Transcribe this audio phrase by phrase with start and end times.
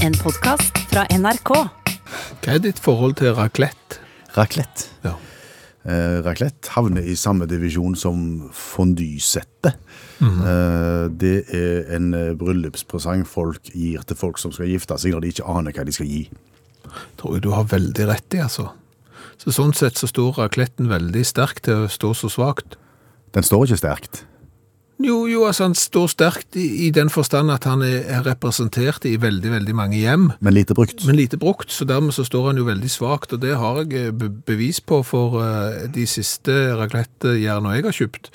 [0.00, 1.50] En podkast fra NRK.
[2.40, 3.98] Hva er ditt forhold til raclette?
[4.32, 4.86] Raclette.
[5.04, 5.12] Ja.
[5.84, 9.74] Eh, raclette havner i samme divisjon som fondysette.
[10.18, 10.40] -hmm.
[10.46, 15.20] eh, det er en eh, bryllupspresang folk gir til folk som skal gifte seg når
[15.20, 16.30] de ikke aner hva de skal gi.
[17.18, 18.68] Tror jeg du har veldig rett i, altså.
[19.36, 22.76] Så sånn sett så står racletten veldig sterkt til å stå så svakt.
[23.34, 24.24] Den står ikke sterkt.
[25.00, 29.06] Jo, jo, altså han står sterkt i, i den forstand at han er, er representert
[29.08, 31.06] i veldig, veldig mange hjem, Men lite brukt.
[31.08, 33.94] men lite brukt, så dermed så står han jo veldig svakt, og det har jeg
[33.96, 38.30] eh, be bevis på for uh, de siste raclettejernene jeg har kjøpt.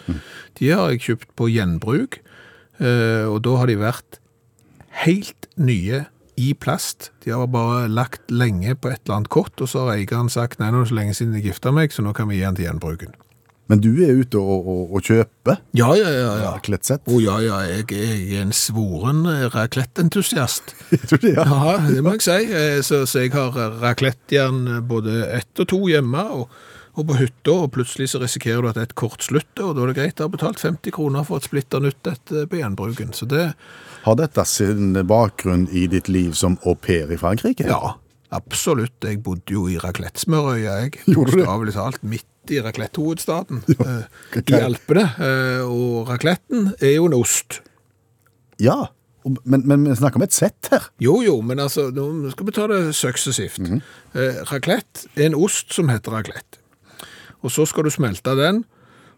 [0.58, 2.18] De har jeg kjøpt på gjenbruk,
[2.82, 4.20] uh, og da har de vært
[5.06, 7.12] helt nye i plast.
[7.24, 10.58] De har bare lagt lenge på et eller annet kort, og så har eieren sagt,
[10.60, 12.48] nei, nå er det så lenge siden jeg gifta meg, så nå kan vi gi
[12.48, 13.14] den til gjenbruken.
[13.68, 16.52] Men du er ute og, og, og kjøper Ja, ja, ja, ja.
[16.54, 17.02] raclettesett.
[17.10, 20.76] Å ja, ja, jeg er en svoren eh, raclette-entusiast.
[21.10, 21.46] Tror du det, ja?
[21.50, 22.38] Ja, det må jeg si.
[22.54, 26.54] Eh, Så, så jeg har raclettejern både ett og to hjemme, og,
[26.96, 29.92] og på hytta, og plutselig så risikerer du at et kort slutter, og da er
[29.92, 33.12] det greit å ha betalt 50 kroner for et splitter nytt et eh, på gjenbruken.
[33.18, 33.48] Så det,
[34.06, 37.66] Har dette sin bakgrunn i ditt liv som au pair i Frankrike?
[37.66, 37.96] ja,
[38.36, 38.98] absolutt.
[39.02, 40.98] Jeg bodde jo i raclettesmørøya, jeg.
[41.16, 45.06] Bokstavelig talt midt i raclette-hovedstaden, eh, hva- i Alpene.
[45.20, 47.62] eh, Og racletten er jo en ost.
[48.60, 48.88] Ja,
[49.46, 50.90] men, men vi snakker om et sett her.
[51.02, 53.60] Jo, jo, men altså, nå skal vi ta det suksessivt.
[54.14, 56.60] eh, raclette er en ost som heter raclette.
[57.44, 58.64] Og så skal du smelte den,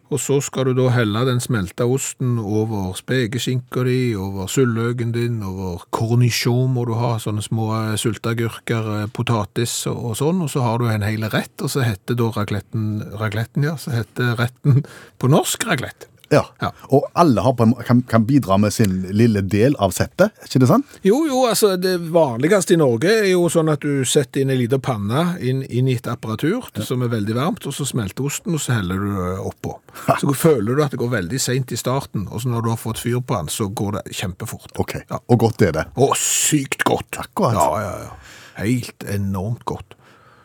[0.07, 5.41] og så skal du da helle den smelta osten over spekeskinka di, over sulløken din,
[5.43, 7.69] over cornichon må du ha, sånne små
[7.99, 11.71] sulteagurker, sylteagurker, eh, potatis og, og sånn, og så har du en hel rett, og
[11.71, 14.83] så heter da ragletten, ragletten ja, så heter retten
[15.19, 16.09] på norsk raclette.
[16.33, 16.41] Ja.
[16.61, 16.71] Ja.
[16.91, 20.49] Og alle har på en, kan, kan bidra med sin lille del av settet, er
[20.49, 20.97] ikke det sant?
[21.07, 24.59] Jo, jo, altså det vanligste i Norge er jo sånn at du setter inn en
[24.59, 28.57] liten panne inn, inn i et apparatur som er veldig varmt, og så smelter osten,
[28.57, 29.77] og så heller du det oppå.
[30.19, 32.81] Så føler du at det går veldig sent i starten, og så når du har
[32.81, 34.71] fått fyr på den, så går det kjempefort.
[34.83, 35.19] Ok, Ja.
[35.27, 35.85] og godt er det.
[35.95, 37.17] Å, sykt godt!
[37.23, 37.55] Akkurat.
[37.55, 38.13] Ja, ja, ja.
[38.63, 39.93] Helt enormt godt.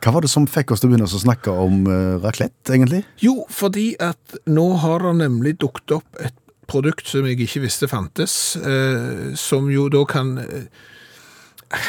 [0.03, 3.05] Hva var det som fikk oss til å begynne å snakke om uh, raclette, egentlig?
[3.23, 6.35] Jo, fordi at nå har det nemlig dukket opp et
[6.71, 11.87] produkt som jeg ikke visste fantes, uh, som jo da kan uh,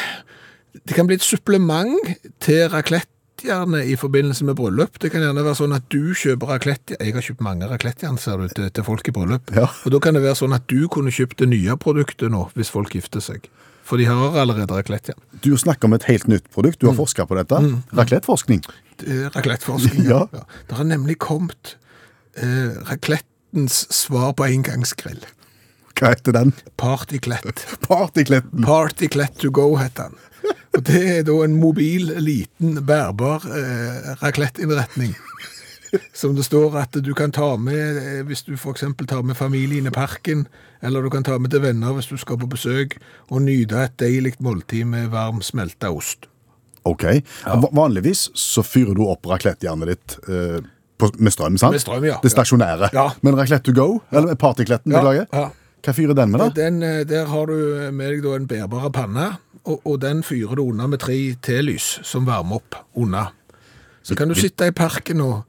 [0.84, 2.14] Det kan bli et supplement
[2.44, 3.10] til raclette
[3.44, 4.96] gjerne i forbindelse med bryllup.
[5.02, 6.96] Det kan gjerne være sånn at du kjøper raclette.
[7.00, 9.52] Jeg har kjøpt mange raclettejern, ser du, til, til folk i bryllup.
[9.56, 9.66] Ja.
[9.84, 12.72] Og da kan det være sånn at du kunne kjøpt det nye produktet nå, hvis
[12.72, 13.50] folk gifter seg.
[13.84, 15.20] For de har allerede raclettejern.
[15.44, 16.80] Du snakker om et helt nytt produkt.
[16.80, 17.58] Du har forsket på dette.
[17.92, 18.62] Racletteforskning.
[19.00, 20.06] Det er Racletteforskning.
[20.12, 20.24] Ja.
[20.68, 21.76] Det har nemlig kommet
[22.40, 25.20] eh, raclettens svar på engangsgrill.
[25.94, 26.54] Hva heter den?
[26.80, 27.66] Partyklett.
[27.84, 28.64] Partykletten.
[28.68, 30.54] Partyklett to go heter den.
[30.74, 35.14] Og det er da en mobil, liten, bærbar eh, racletteinnretning.
[36.12, 39.86] Som det står at du kan ta med eh, hvis du eksempel tar med familien
[39.86, 40.46] i parken,
[40.82, 42.96] eller du kan ta med til venner hvis du skal på besøk,
[43.30, 46.26] og nyte et deilig måltid med varm smelta ost.
[46.84, 47.04] Ok.
[47.46, 47.56] Ja.
[47.72, 50.58] Vanligvis så fyrer du opp raclettejernet ditt eh,
[51.00, 51.72] på, med strøm, sant?
[51.76, 52.18] Med strøm, ja.
[52.22, 52.90] Det stasjonære.
[52.94, 53.08] Ja.
[53.24, 55.28] Men raclette to go, eller partykletten, Ja, beklager.
[55.32, 55.50] ja.
[55.84, 56.48] Hva fyrer den med, da?
[56.56, 57.56] Den, eh, der har du
[57.92, 59.30] med deg en bærbare panne,
[59.64, 63.30] og, og den fyrer du unna med tre telys som varmer opp unna.
[64.04, 65.42] Så kan du sitte i parken og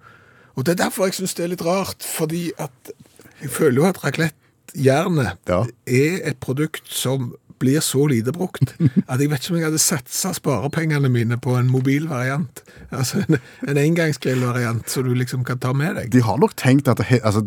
[0.56, 2.94] Og det er derfor jeg syns det er litt rart, fordi at
[3.42, 5.64] jeg føler jo at raclette-jernet Ja.
[5.88, 8.74] er et produkt som blir så lite brukt
[9.10, 12.60] at jeg vet ikke om jeg hadde satsa sparepengene mine på en mobil variant.
[12.92, 16.10] Altså en, en engangsgrillvariant som du liksom kan ta med deg.
[16.12, 17.46] De har nok tenkt at altså,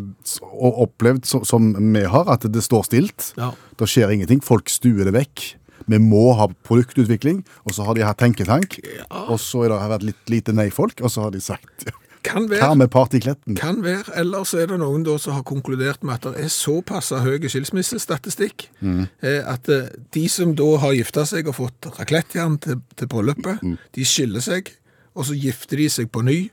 [0.48, 3.32] og opplevd som vi har, at det står stilt.
[3.36, 3.50] Ja.
[3.78, 4.40] Det skjer ingenting.
[4.44, 5.44] Folk stuer det vekk.
[5.88, 8.80] Vi må ha produktutvikling, og så har de hatt tenketank.
[9.28, 11.86] Og så har det vært litt lite nei-folk, og så har de sagt
[12.26, 12.76] Kan Hva være.
[12.80, 13.56] med partykletten?
[13.58, 16.52] Kan være, eller så er det noen da som har konkludert med at det er
[16.52, 19.06] såpass høy skilsmissestatistikk mm.
[19.22, 23.62] at eh, de som da har gifta seg og fått raclettejern til, til bryllupet,
[23.94, 24.72] de skiller seg,
[25.14, 26.48] og så gifter de seg på ny.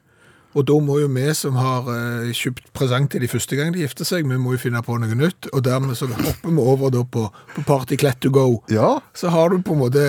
[0.55, 3.83] Og da må jo vi som har eh, kjøpt presang til de første gang de
[3.83, 6.93] gifter seg, vi må jo finne på noe nytt, og dermed så hopper vi over
[6.95, 8.61] da på, på Partyklett to go.
[8.71, 8.95] Ja.
[9.17, 10.05] Så har du på en måte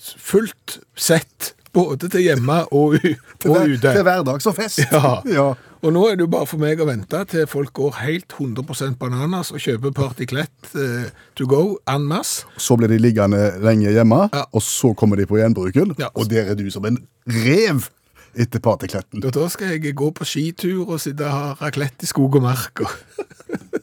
[0.00, 3.92] fullt sett, både til hjemme og, og hver, ute.
[3.94, 4.80] til hverdags og fest.
[4.90, 5.20] Ja.
[5.30, 5.48] ja.
[5.80, 8.98] Og nå er det jo bare for meg å vente til folk går helt 100
[9.00, 11.06] bananas og kjøper Partyklett uh,
[11.38, 12.44] to go en masse.
[12.60, 14.44] Så blir de liggende lenge hjemme, Ja.
[14.52, 16.10] og så kommer de på gjenbruken, Ja.
[16.14, 17.88] og der er du som en rev
[18.36, 19.24] etter partykletten.
[19.24, 22.44] Og da skal jeg gå på skitur og sitte og ha raclette i skog og
[22.44, 22.84] mark.
[22.84, 22.90] Og...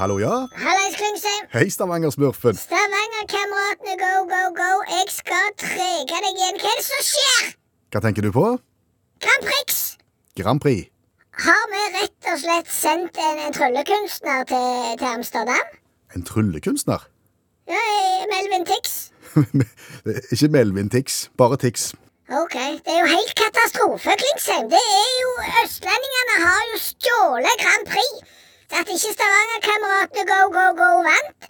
[0.00, 0.48] Hallo, ja?
[0.56, 1.42] Hallais, Klingsheim.
[1.52, 2.56] Hei, Stavanger-smurfen.
[2.56, 4.70] Stavanger-kameratene, go, go, go.
[4.88, 6.56] Jeg skal trege deg igjen.
[6.62, 7.50] Hva er det som skjer?
[7.92, 8.46] Hva tenker du på?
[9.26, 9.82] Grand Prix.
[10.40, 10.88] Grand Prix.
[11.44, 14.72] Har vi rett og slett sendt en, en tryllekunstner til,
[15.04, 15.76] til Amsterdam?
[16.16, 17.04] En tryllekunstner?
[17.68, 18.98] Ja, eh, Melvin Tix.
[20.32, 21.90] Ikke Melvin Tix, bare Tix.
[22.40, 24.72] Ok, det er jo helt katastrofe, Klingsheim.
[24.72, 28.30] Det er jo Østlendingene har jo stjålet Grand Prix.
[28.78, 31.48] At ikke Stavanger-kameratene Go, Go, Go vant.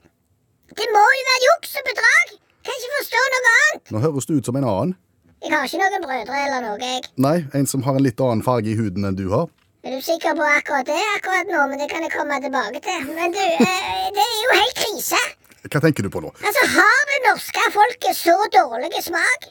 [0.78, 2.34] Det må jo være juks og bedrag.
[2.64, 3.92] Kan ikke forstå noe annet.
[3.94, 4.92] Nå høres du ut som en annen.
[5.40, 7.04] Jeg har ikke noen brødre eller noe, jeg.
[7.24, 9.48] Nei, en som har en litt annen farge i huden enn du har.
[9.84, 11.60] Er du sikker på akkurat det akkurat nå?
[11.70, 13.06] Men det kan jeg komme tilbake til.
[13.16, 15.20] Men du, eh, det er jo helt krise.
[15.64, 16.32] Hva tenker du på nå?
[16.44, 19.48] Altså, Har det norske folket så dårlig smak?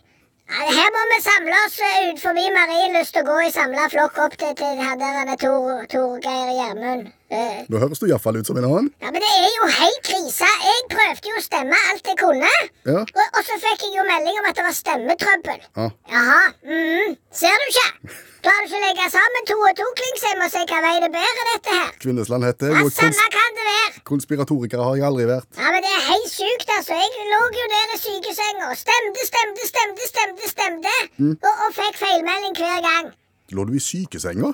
[0.50, 4.38] Her må vi samle oss eh, ut forbi Marienlyst og gå i samla flokk opp
[4.42, 7.12] til, til her der er Tor, Torgeir Gjermund.
[7.30, 8.88] Eh, Nå høres du iallfall ut som en annen.
[9.04, 10.50] Ja, men det er jo helt krise.
[10.66, 12.50] Jeg prøvde jo å stemme alt jeg kunne.
[12.90, 13.04] Ja.
[13.06, 15.62] Og, og så fikk jeg jo melding om at det var stemmetrøbbel.
[15.78, 15.88] Ja.
[16.16, 16.42] Jaha.
[16.66, 18.18] Mm, ser du ikke?
[18.39, 21.09] Klarer du ikke å legge sammen to og to, Klingsheim, og se hvilken vei det
[21.15, 21.89] bærer, dette her?
[22.03, 24.01] Kvinnesland heter Ja, og Samme kan det være.
[24.12, 25.50] konspiratorikere har jeg aldri vært.
[25.59, 26.95] Ja, men Det er helt sjukt, altså.
[27.01, 28.69] Jeg lå jo der i sykesenga.
[28.83, 30.95] Stemte, stemte, stemte, stemte, stemte.
[31.36, 33.09] Og, og fikk feilmelding hver gang.
[33.57, 34.53] Lå du i sykesenga?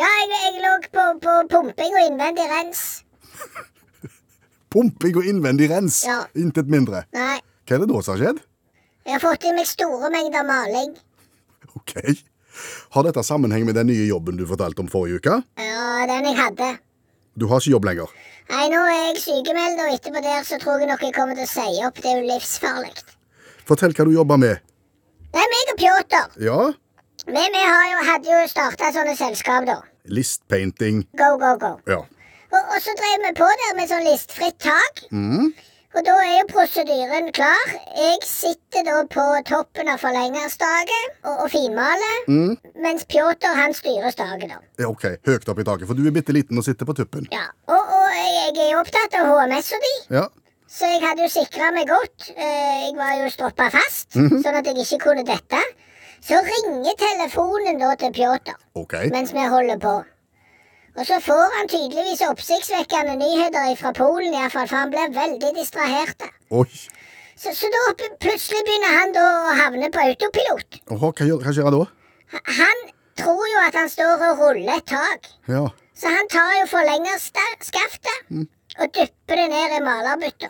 [0.00, 2.84] Ja, jeg, jeg lå på, på pumping og innvendig rens.
[4.76, 6.00] Pumping og innvendig rens.
[6.06, 6.22] Ja.
[6.36, 7.04] Intet mindre.
[7.16, 8.40] Nei, Hva er det da som har skjedd?
[9.06, 10.96] jeg har fått i meg store mengder maling.
[11.78, 11.92] Ok.
[12.94, 15.40] Har dette sammenheng med den nye jobben du fortalte om forrige uke?
[15.60, 16.70] Ja, den jeg hadde.
[17.36, 18.14] Du har ikke jobb lenger.
[18.48, 21.44] Nei, nå er jeg sykemeldt, og etterpå der så tror jeg nok jeg kommer til
[21.44, 22.00] å si opp.
[22.00, 22.92] Det er jo livsfarlig.
[23.66, 24.62] Fortell hva du jobber med.
[25.34, 26.36] Det er meg og Pjotr.
[26.46, 26.58] Ja?
[27.26, 29.80] Vi, vi har jo, hadde jo starta sånne selskap, da.
[30.06, 31.02] Listpainting.
[31.18, 31.72] Go, go, go.
[31.90, 32.04] Ja.
[32.54, 35.02] Og, og så drev vi på der med sånn listfritt tak.
[35.10, 35.50] Mm.
[35.96, 37.70] Og da er jo prosedyren klar.
[37.96, 42.56] Jeg sitter da på toppen av forlengerstaket og, og finmaler, Mm.
[42.84, 44.58] mens Pjotr han styrer staket, da.
[44.82, 45.06] ja, ok.
[45.26, 47.28] Høyt opp i taket, for du er bitte liten og sitter på tuppen.
[47.32, 50.26] Ja, Og, og jeg, er jo opptatt av HMS-a di, Ja.
[50.68, 52.30] så jeg hadde jo sikra meg godt.
[52.36, 55.62] Eh, Jeg var jo stroppa fast, sånn at jeg ikke kunne dette.
[56.26, 59.08] Så ringer telefonen da til Pjotr okay.
[59.14, 59.96] mens vi holder på.
[60.96, 65.10] Og så får han tydeligvis oppsiktsvekkende nyheter fra Polen, i hvert fall, for han blir
[65.12, 66.24] veldig distrahert.
[66.56, 66.66] Oi.
[67.36, 67.82] Så, så da
[68.22, 70.78] plutselig begynner han da å havne på autopilot.
[70.94, 71.82] Åhå, hva, gjør, hva skjer da?
[72.60, 72.80] Han
[73.20, 75.66] tror jo at han står og ruller et tak, Ja.
[75.96, 78.32] så han tar jo forlengerskaftet
[78.80, 80.48] og dypper det ned i malerbytta.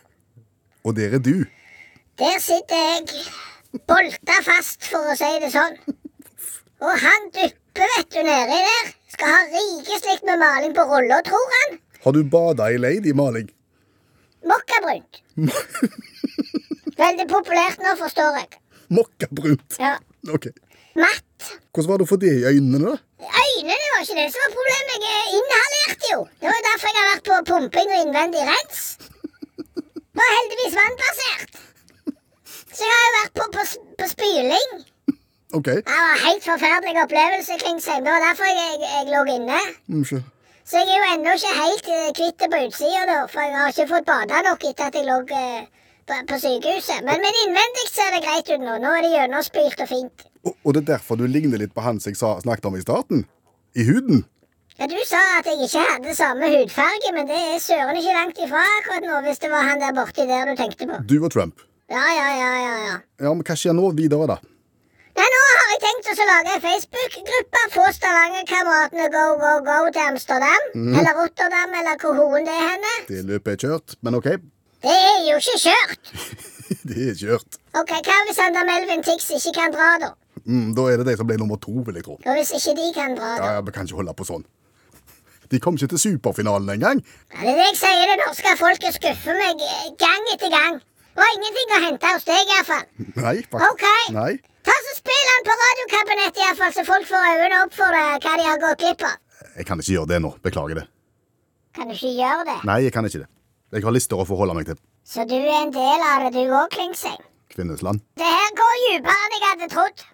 [0.87, 1.35] Og der er du.
[2.23, 3.27] Der sitter jeg
[3.91, 5.75] bolta fast, for å si det sånn.
[6.87, 8.93] Og han dypper, vet du, nedi der.
[9.13, 11.79] Skal ha rikeslikt med maling på rulla, tror han.
[12.05, 13.49] Har du bada i ladymaling?
[14.47, 15.23] Mokkabrunt.
[17.03, 18.61] Veldig populært nå, forstår jeg.
[18.95, 19.77] Mokkabrunt.
[19.83, 19.97] Ja.
[20.33, 20.49] Ok.
[20.97, 21.51] Matt.
[21.75, 22.95] Hvordan var det å få det i øynene, da?
[23.27, 25.07] Øynene var ikke det som var problemet.
[25.11, 26.21] Jeg inhalerte jo.
[26.41, 28.83] Det var jo derfor jeg har vært på pumping og innvendig rens.
[30.17, 31.59] Var heldigvis vannbasert.
[32.77, 33.67] Så jeg har jo vært på, på,
[34.01, 34.73] på spyling.
[35.53, 35.65] Ok.
[35.65, 38.05] Det var en helt forferdelig opplevelse, Klingsheim.
[38.05, 39.61] Det var derfor jeg, jeg, lå inne.
[39.89, 40.25] Unnskyld.
[40.67, 43.19] Så jeg er jo ennå ikke helt eh, kvitt det på utsida, da.
[43.31, 45.67] For jeg har ikke fått bada nok etter at jeg lå eh,
[46.09, 47.05] på, på sykehuset.
[47.07, 48.79] Men, men innvendig ser det greit ut nå.
[48.83, 50.27] Nå er det gjennomspylt og fint.
[50.43, 52.81] Og, og det er derfor du ligner litt på han som jeg sa, snakket om
[52.81, 53.23] i starten?
[53.79, 54.25] I huden?
[54.77, 58.43] Ja, Du sa at jeg ikke hadde samme hudfarge, men det er søren ikke langt
[58.45, 60.99] ifra akkurat nå, hvis det var han der borti der du tenkte på.
[61.09, 61.63] Du og Trump.
[61.89, 62.99] Ja, ja, ja, ja, ja.
[63.23, 64.37] Ja, men hva skjer nå videre, da?
[65.17, 67.63] Nei, nå har jeg tenkt å lage en Facebook-gruppe.
[67.77, 70.67] Få Stavangerkameratene go, go, go til Amsterdam.
[70.77, 72.93] Eller Rotterdam, eller hvor hoen det er henne.
[73.09, 74.29] Det løpet er kjørt, men ok.
[74.85, 76.13] Det er jo ikke kjørt.
[76.91, 77.59] det er kjørt.
[77.81, 80.13] Ok, Hva hvis han der Melvin Tix ikke kan dra, da?
[80.45, 82.19] Mm, da er det de som blir nummer to, vil jeg tro.
[82.21, 83.45] Og hvis ikke de kan dra, da?
[83.45, 84.45] Ja, ja, Vi kan ikke holde på sånn.
[85.51, 87.01] De kom ikke til superfinalen engang.
[87.33, 88.05] Ja, det er det jeg sier.
[88.11, 90.79] Det norske folket skuffer meg eh, gang etter gang.
[91.17, 92.87] Det var ingenting å hente hos deg, iallfall.
[93.23, 93.71] Nei, faktisk.
[93.73, 93.87] Ok.
[94.17, 94.33] Nei.
[94.67, 98.35] Ta så Spill han på radiokabinettet, iallfall, så folk får øynene opp for det, hva
[98.41, 99.17] de har gått glipp av.
[99.57, 100.33] Jeg kan ikke gjøre det nå.
[100.45, 100.87] Beklager det.
[101.77, 102.59] Kan du ikke gjøre det?
[102.67, 103.31] Nei, jeg kan ikke det.
[103.77, 104.79] Jeg har lister å forholde meg til.
[105.07, 107.23] Så du er en del av det, du òg, Klingsheim?
[107.53, 108.03] Kvinnesland.
[108.19, 110.05] Det her går dypere enn jeg hadde trodd.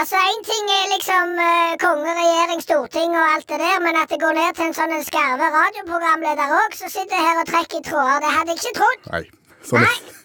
[0.00, 4.12] Altså, Én ting er liksom uh, konge, regjering, storting og alt det der, men at
[4.12, 7.86] det går ned til en sånn skarve radioprogramleder òg, som sitter her og trekker i
[7.90, 9.08] tråder, det hadde jeg ikke trodd.
[9.10, 9.22] Nei.
[9.66, 10.19] Sånn Nei.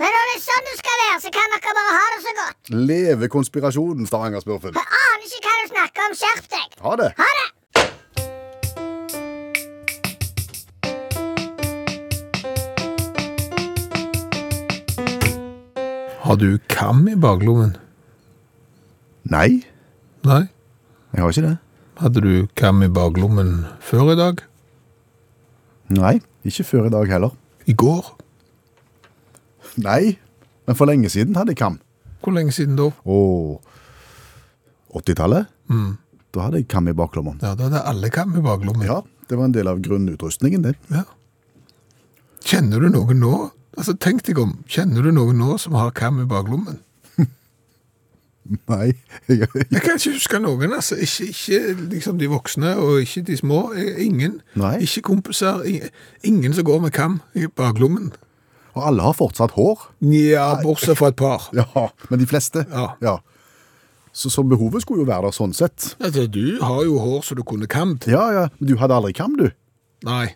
[0.00, 2.32] Men når det er sånn du skal være, så kan dere bare ha det så
[2.38, 2.70] godt.
[2.88, 4.72] Leve konspirasjonen, Stavanger-smurfen.
[4.78, 6.14] Jeg aner ikke hva du snakker om.
[6.20, 6.78] Skjerp deg.
[6.86, 7.08] Ha det.
[7.18, 7.48] Ha det.
[16.24, 17.74] Har du kam i baklommen?
[19.28, 19.60] Nei.
[20.24, 20.42] Nei?
[21.12, 21.56] Jeg har ikke det.
[22.00, 24.40] Hadde du kam i baklommen før i dag?
[25.92, 26.16] Nei,
[26.48, 27.36] ikke før i dag heller.
[27.68, 28.14] I går?
[29.78, 30.18] Nei,
[30.66, 31.78] men for lenge siden hadde jeg kam.
[32.22, 32.90] Hvor lenge siden da?
[33.04, 33.60] Og
[34.94, 35.96] 80-tallet, Mm.
[36.34, 37.38] da hadde jeg kam i baklommen.
[37.42, 38.82] Ja, da hadde alle kam i baklommen.
[38.86, 40.74] Ja, det var en del av grunnutrustningen, det.
[40.90, 41.04] Ja.
[42.44, 43.50] Kjenner du noen nå?
[43.78, 44.56] Altså, tenk deg om.
[44.68, 46.80] Kjenner du noen nå som har kam i baklommen?
[48.68, 48.92] Nei,
[49.28, 50.96] jeg, Jeg kan ikke huske noen, altså.
[50.98, 53.60] Ikke, ikke liksom de voksne, og ikke de små.
[53.78, 54.40] Eh, Ingen.
[54.58, 54.78] Nei.
[54.82, 55.62] Ikke kompiser.
[55.68, 55.90] Ingen,
[56.24, 58.10] Ingen som går med kam i baklommen.
[58.74, 59.86] Og alle har fortsatt hår.
[60.12, 61.48] Ja, bortsett fra et par.
[61.60, 62.64] Ja, men de fleste.
[63.02, 63.16] Ja.
[64.12, 65.92] Så, så behovet skulle jo være der sånn sett.
[66.02, 68.06] Altså, du har jo hår så du kunne kamd.
[68.10, 69.48] Ja, ja, men du hadde aldri kam, du.
[70.06, 70.32] Nei.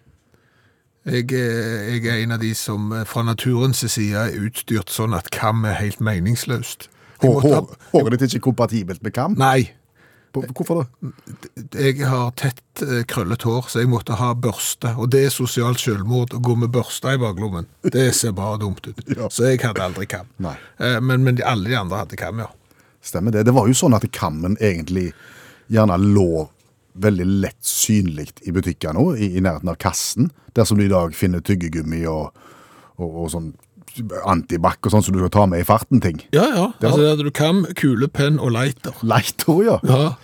[1.04, 5.12] Jeg, er- jeg er en av de som eh, fra naturens side er utstyrt sånn
[5.18, 6.86] at kam er helt meningsløst.
[7.20, 9.34] Hår, måtte hår, håret ditt er ikke kompatibelt med kam.
[9.38, 9.68] Nei.
[10.34, 11.12] Hvor- Hvorfor det?
[11.78, 14.90] Jeg har tett eh, krøllet hår, så jeg måtte ha børste.
[14.98, 17.68] Og det er sosialt selvmord å gå med børste i baklommen.
[17.86, 18.98] Det ser bare dumt ut.
[19.16, 19.28] Ja.
[19.30, 20.26] Så jeg hadde aldri kam.
[20.42, 22.48] Eh, Men, men alle de andre hadde kam, ja.
[23.04, 23.44] Stemmer det.
[23.46, 25.12] Det var jo sånn at kammen egentlig
[25.70, 26.48] gjerne lå
[26.94, 30.90] veldig lett synlig i butikker nå, i, i nærheten av kassen, der som du i
[30.92, 32.30] dag finner tyggegummi og,
[32.96, 33.48] og, og sånn
[34.26, 36.20] antibac og sånn som du kan ta med i farten ting.
[36.34, 36.66] Ja, ja.
[36.80, 38.96] Det Altså, hadde du kam, kulepenn og lighter.
[39.02, 39.78] Lighter, ja.
[39.88, 40.14] Ja.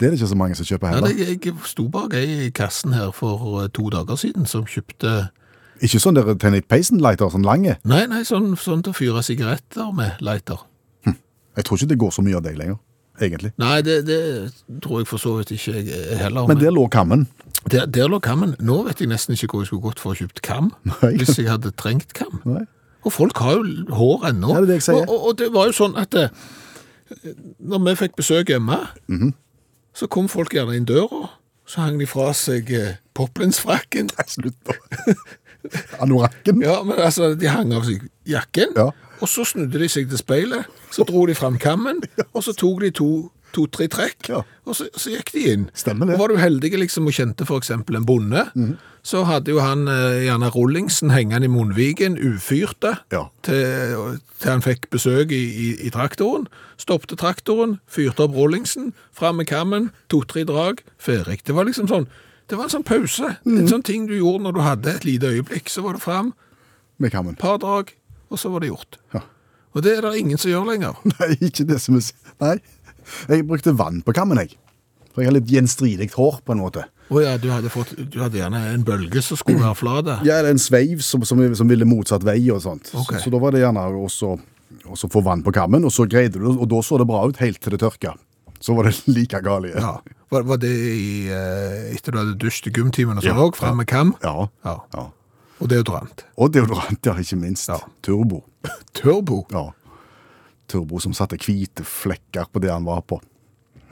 [0.00, 1.14] Det er det ikke så mange som kjøper ja heller.
[1.14, 5.28] det, jeg sto bak ei i kassen her for eh, to dager siden som kjøpte
[5.86, 7.76] Ikke sånn der Tenny Payson-lighter, sånn lange.
[7.84, 10.58] Nei, nei, sånn, sånn til å fyre sigaretter med lighter.
[11.54, 12.76] Jeg tror ikke det går så mye av deg lenger,
[13.22, 13.52] egentlig.
[13.62, 14.18] Nei, det, det
[14.82, 16.48] tror jeg for så vidt ikke jeg heller.
[16.50, 17.28] Men der lå kammen.
[17.70, 18.56] der, der lå kammen.
[18.58, 21.12] Nå vet jeg nesten ikke hvor jeg skulle gått for å kjøpt kam, Nei.
[21.20, 22.40] hvis jeg hadde trengt kam.
[22.42, 22.64] Nei.
[23.04, 24.48] Og folk har jo hår ennå.
[24.54, 24.94] Ja, det er det jeg sier.
[25.02, 26.30] Og, og, og det var jo sånn at det,
[27.60, 29.34] når vi fikk besøk hjemme, Mhm.
[29.94, 31.28] så kom folk gjerne inn døra,
[31.66, 34.08] så hang de fra seg eh, poplinsfrakken.
[34.26, 35.14] Slutt nå.
[36.02, 36.60] Anorakken.
[36.62, 38.90] Ja, men altså, de hang av seg jakken, Ja.
[39.20, 42.02] og så snudde de seg til speilet, så dro de fram kammen,
[42.34, 44.42] og så tok de to, to-tre trekk, Ja.
[44.66, 45.68] og så, så gikk de inn.
[45.74, 46.14] Stemmer det.
[46.14, 46.18] Mhm.
[46.18, 48.44] Og var du heldig liksom, og kjente eksempel en bonde,
[49.04, 53.26] så hadde jo han eh, gjerne rullingsen hengende i munnvigen, ufyrte, Ja.
[53.44, 56.46] til, til han fikk besøk i, i, i traktoren.
[56.80, 61.42] Stoppte traktoren, fyrte opp rullingsen, fram med kammen, to-tre drag, ferdig.
[61.44, 62.08] Det var liksom sånn,
[62.48, 63.36] det var en sånn pause.
[63.44, 63.58] Mm.
[63.60, 66.32] En sånn ting du gjorde når du hadde et lite øyeblikk, så var det fram,
[66.98, 67.36] Med kammen.
[67.36, 67.92] par drag,
[68.30, 68.98] og så var det gjort.
[69.12, 69.20] Ja.
[69.74, 70.94] Og det er det ingen som gjør lenger.
[71.18, 72.04] Nei, ikke det som er
[72.40, 72.56] Nei.
[73.28, 74.56] Jeg brukte vann på kammen, jeg.
[75.14, 76.86] For jeg har litt gjenstridig hår, på en måte.
[77.12, 80.08] Å ja, du hadde, fått, du hadde gjerne en bølge som skulle være flat?
[80.26, 82.90] Ja, eller en sveiv som, som, som ville motsatt vei og sånt.
[82.90, 83.20] Okay.
[83.20, 84.34] Så, så da var det gjerne også,
[84.90, 87.22] også få vann på kammen, og så greide du det, og da så det bra
[87.28, 88.16] ut helt til det tørka.
[88.64, 89.84] Så var det like galt igjen.
[89.84, 89.98] Ja.
[90.34, 93.44] Var, var det i, eh, etter du hadde dusjet i gymtimen og sånn Ja.
[93.44, 94.16] òg, fram med kam?
[94.24, 94.48] Ja.
[94.66, 94.78] Ja.
[94.96, 95.04] ja.
[95.62, 96.24] Og deodorant.
[96.40, 97.68] Og deodorant, ja, ikke minst.
[97.70, 97.78] Ja.
[98.02, 98.40] Turbo.
[98.98, 99.44] Turbo.
[99.54, 99.68] Ja.
[100.68, 103.20] Turbo som satte hvite flekker på det han var på.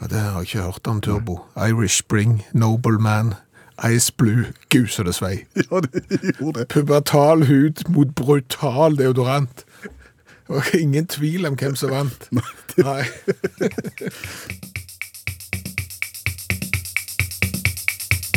[0.01, 1.39] Ja, det har jeg ikke hørt om turbo.
[1.57, 3.35] Irish Spring, Nobleman,
[3.83, 5.45] Ice Blue, gud så svei.
[5.57, 6.03] Ja, det
[6.39, 6.69] gjorde det.
[6.69, 9.65] Pubertal hud mot brutal deodorant.
[9.83, 12.29] Det var ingen tvil om hvem som vant.
[12.77, 13.03] Nei.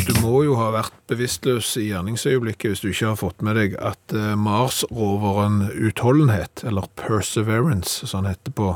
[0.06, 3.72] Du må jo ha vært bevisstløs i gjerningsøyeblikket hvis du ikke har fått med deg
[3.82, 8.68] at eh, Mars-roveren Utholdenhet, eller Perseverance, som den heter på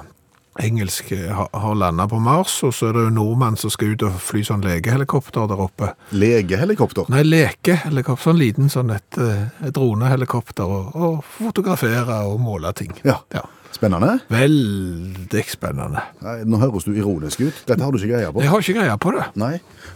[0.58, 3.94] engelsk, eh, har, har landa på Mars, og så er det jo nordmenn som skal
[3.94, 5.92] ut og fly sånn legehelikopter der oppe.
[6.10, 7.06] Legehelikopter.
[7.14, 12.90] Nei, lekehelikopter, sånn liten sånn et, eh, et dronehelikopter, og, og fotografere og måle ting.
[13.06, 13.20] Ja.
[13.30, 13.46] Ja.
[13.70, 14.16] Spennende.
[14.32, 16.02] Veldig spennende.
[16.24, 17.62] Nei, nå høres du ironisk ut.
[17.68, 18.42] Dette har du ikke greie på.
[18.42, 19.26] Jeg har ikke greie på det.
[19.40, 19.52] Nei.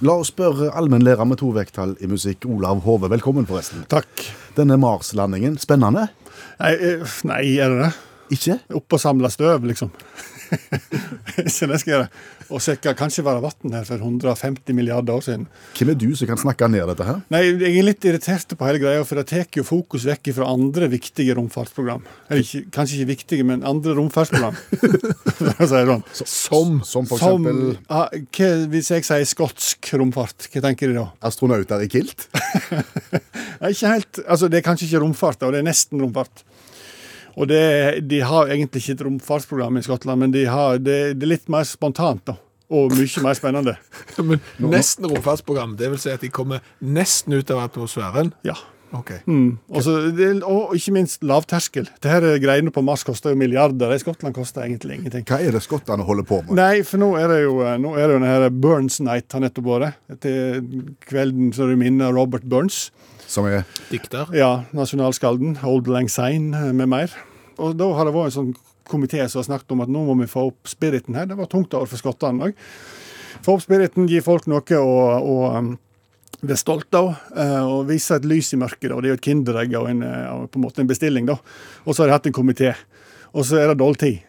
[0.06, 3.10] La oss spørre allmennlærer med to vekttall i musikk, Olav Hove.
[3.12, 3.84] Velkommen, forresten.
[3.90, 4.26] Takk.
[4.56, 6.06] Denne Mars-landingen, spennende?
[6.60, 7.92] Nei, eh, nei, er det det?
[8.38, 8.58] Ikke?
[8.78, 9.90] Opp og samle støv, liksom.
[11.54, 12.08] Så det skal jeg.
[12.52, 15.46] Og sikkert kanskje være vann her for 150 milliarder år siden.
[15.78, 17.22] Hvem er du som kan snakke ned dette her?
[17.32, 20.48] Nei, jeg er litt irritert på hele greia, for det tar jo fokus vekk fra
[20.52, 22.04] andre viktige romfartsprogram.
[22.28, 24.58] Eller ikke, kanskje ikke viktige, men andre romfartsprogram.
[25.34, 26.04] Det sånn.
[26.14, 26.78] Som?
[26.86, 31.08] Som for Som, eksempel ah, hva, hvis jeg sier skotsk romfart, hva tenker de da?
[31.26, 32.28] astronauter i kilt?
[33.60, 36.44] Nei, ikke helt, altså Det er kanskje ikke romfart, og det er nesten romfart.
[37.34, 37.62] Og det,
[38.08, 41.48] De har egentlig ikke et romfartsprogram i Skottland, men de har, det, det er litt
[41.52, 42.36] mer spontant da,
[42.74, 43.74] og mye mer spennende.
[44.24, 44.40] Men
[44.72, 48.32] nesten romfartsprogram, det vil si at de kommer nesten ut av atmosfæren.
[48.46, 48.56] Ja.
[48.94, 49.10] Ok.
[49.26, 49.56] Mm.
[49.74, 51.88] Også, det, og ikke minst lavterskel.
[52.02, 53.90] Dette greiene på Mars koster jo milliarder.
[53.90, 55.24] I Skottland koster egentlig ingenting.
[55.26, 56.54] Hva er det skottene holder på med?
[56.58, 59.70] Nei, for nå er det jo, nå er det jo den Burns Night har nettopp
[59.72, 59.98] vært.
[60.22, 60.62] Til
[61.08, 62.86] kvelden så du minner Robert Burns.
[63.34, 64.30] Som er Dikter.
[64.36, 65.56] Ja, nasjonalskalden.
[65.66, 67.14] Old Lang Syne eh, med mer.
[67.58, 68.52] Og da har det vært en sånn
[68.86, 71.26] komité som har snakket om at nå må vi få opp spiriten her.
[71.26, 72.60] Det var tungt år for skottene òg.
[73.44, 75.72] Få opp spiriten, gi folk noe å, å um,
[76.44, 78.90] være stolt av, eh, og vise et lys i mørket.
[78.92, 79.00] da.
[79.00, 81.26] Det er jo et kinderegg og en, eh, på en måte en bestilling.
[81.26, 81.38] da.
[81.84, 82.74] Og så har de hatt en komité.
[83.34, 84.22] Og så er det dårlig tid.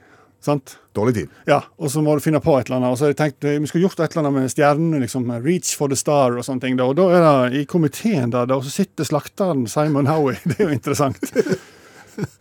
[0.46, 0.78] Sant?
[0.96, 1.32] dårlig tid.
[1.50, 2.94] Ja, og så må du finne på et eller annet.
[2.94, 5.28] Og så har jeg tenkt vi skulle gjort et eller annet med stjernene, liksom.
[5.44, 6.78] Reach for the star og sånne ting.
[6.80, 6.88] da.
[6.88, 10.40] Og da er det i komiteen der, og så sitter slakteren Simon Howie.
[10.48, 11.20] Det er jo interessant.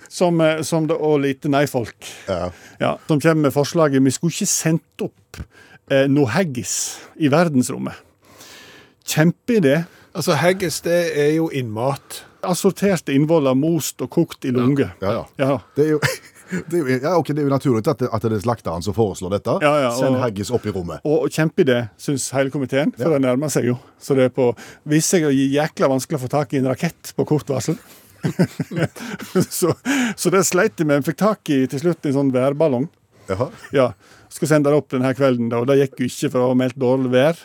[0.08, 2.06] Som, eh, som det, og lite nei-folk.
[2.28, 2.52] Ja.
[2.78, 5.40] Ja, som kommer med forslaget vi skulle ikke sendt opp
[5.90, 6.76] eh, noe haggis
[7.18, 7.98] i verdensrommet.
[9.10, 9.80] Kjempeidé.
[10.14, 12.20] Altså, haggis, det er jo innmat.
[12.46, 14.92] Assorterte innvoller most og kokt i lunge.
[15.02, 15.24] Ja, ja.
[15.42, 15.58] Ja.
[15.74, 16.00] Det er jo,
[16.50, 18.84] det er jo, ja, okay, det er jo naturlig at det, at det er slakteren
[18.84, 19.54] som foreslår dette.
[19.64, 21.00] Ja, ja, og- Send haggis opp i rommet.
[21.04, 23.18] Og, og kjempeidé, syns hele komiteen, for Ja.
[23.18, 23.78] det nærmer seg jo.
[23.98, 24.50] Så det er på,
[24.86, 27.78] viser seg å gi jækla vanskelig å få tak i en rakett på kort varsel.
[29.50, 29.74] så,
[30.16, 31.00] så det sleit de med.
[31.02, 32.86] En fikk tak i til slutt en sånn værballong.
[33.28, 33.48] Jaha.
[33.72, 33.90] Ja,
[34.34, 36.56] Skulle sende det opp denne kvelden, da, og det gikk jo ikke, for det var
[36.58, 37.38] meldt dårlig vær.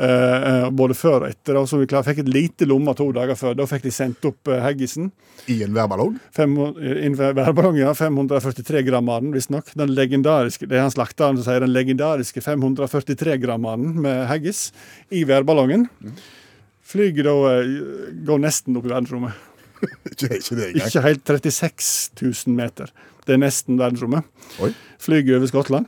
[0.00, 1.58] Eh, eh, både før og etter.
[1.60, 3.54] Og så vi klar, fikk et lite lomme to dager før.
[3.58, 5.10] Da fikk de sendt opp Heggisen.
[5.10, 5.12] haggisen.
[5.52, 6.16] I en værballong.
[6.36, 9.72] I en værballong, ja, 543 gram av den, visstnok.
[9.78, 14.26] Den legendariske, det er han slakteren som sier den legendariske 543 gram av den med
[14.30, 14.68] haggis
[15.10, 15.88] i værballongen.
[16.90, 17.78] Flyget da eh,
[18.26, 19.46] går nesten opp i verdensrommet.
[20.10, 20.66] Ikke, ikke.
[20.76, 22.90] Ikke helt 36 000 meter.
[23.24, 24.26] Det er nesten verdensrommet.
[25.00, 25.86] Flyger over Skottland.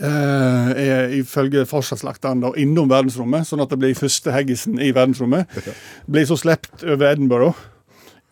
[0.00, 5.48] Eh, er ifølge fortsattslakteren innom verdensrommet, sånn at det blir første heggisen i verdensrommet.
[6.10, 7.56] Blir så sluppet over Edinburgh.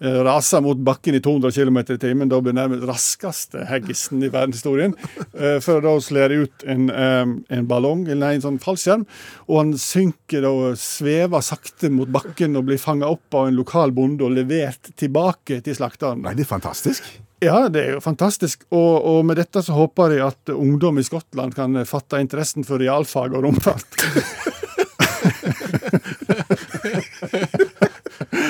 [0.01, 2.31] Eh, Raser mot bakken i 200 km i timen.
[2.31, 4.95] Da blir nærmest raskeste haggisen i verdenshistorien.
[5.35, 7.27] for Før da slår ut en, eh,
[7.57, 9.07] en ballong, eller nei, en sånn fallskjerm.
[9.49, 13.93] Og han synker da, svever sakte mot bakken og blir fanga opp av en lokal
[13.93, 16.23] bonde og levert tilbake til slakteren.
[16.23, 17.03] Nei, det er fantastisk.
[17.45, 18.65] Ja, det er jo fantastisk.
[18.71, 22.79] Og, og med dette så håper jeg at ungdom i Skottland kan fatte interessen for
[22.81, 23.89] realfag og romfart.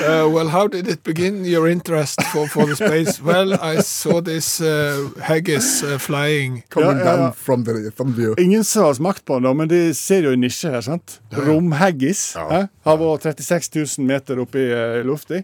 [0.05, 3.19] Uh, well, how did it begin, your interest for, for the space?
[3.25, 6.63] Well, I saw this uh, haggis uh, flying.
[6.69, 7.15] Coming Ja, ja, ja.
[7.17, 8.35] down from the, from view.
[8.37, 10.81] Ingen som har smakt på den, men de ser jo en nisje her.
[10.81, 11.19] sant?
[11.33, 12.67] Romhaggis Ja.
[12.85, 15.41] har vært 36 000 meter oppe i uh, lufta.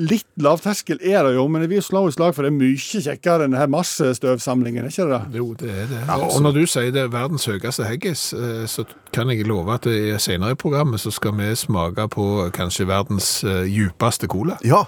[0.00, 3.44] Litt lavterskel er det jo, men vi slår i slag for det er mye kjekkere
[3.44, 4.86] enn denne massestøvsamlingen.
[4.86, 5.20] er ikke det da?
[5.36, 5.98] Jo, det er det.
[6.14, 9.74] Og, og når du sier det er verdens høyeste haggis, eh, så kan jeg love
[9.76, 14.56] at i senere i programmet så skal vi smake på kanskje verdens eh, djupeste cola.
[14.64, 14.86] Ja.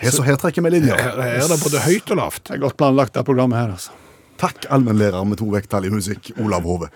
[0.00, 0.96] Her, så her trekker vi linja.
[0.96, 2.46] Her her er det både høyt og lavt.
[2.48, 3.76] Det er godt planlagt, det programmet her.
[3.76, 3.92] altså.
[4.40, 6.88] Takk, allmennlærer med to vekttall i musikk, Olav Hove.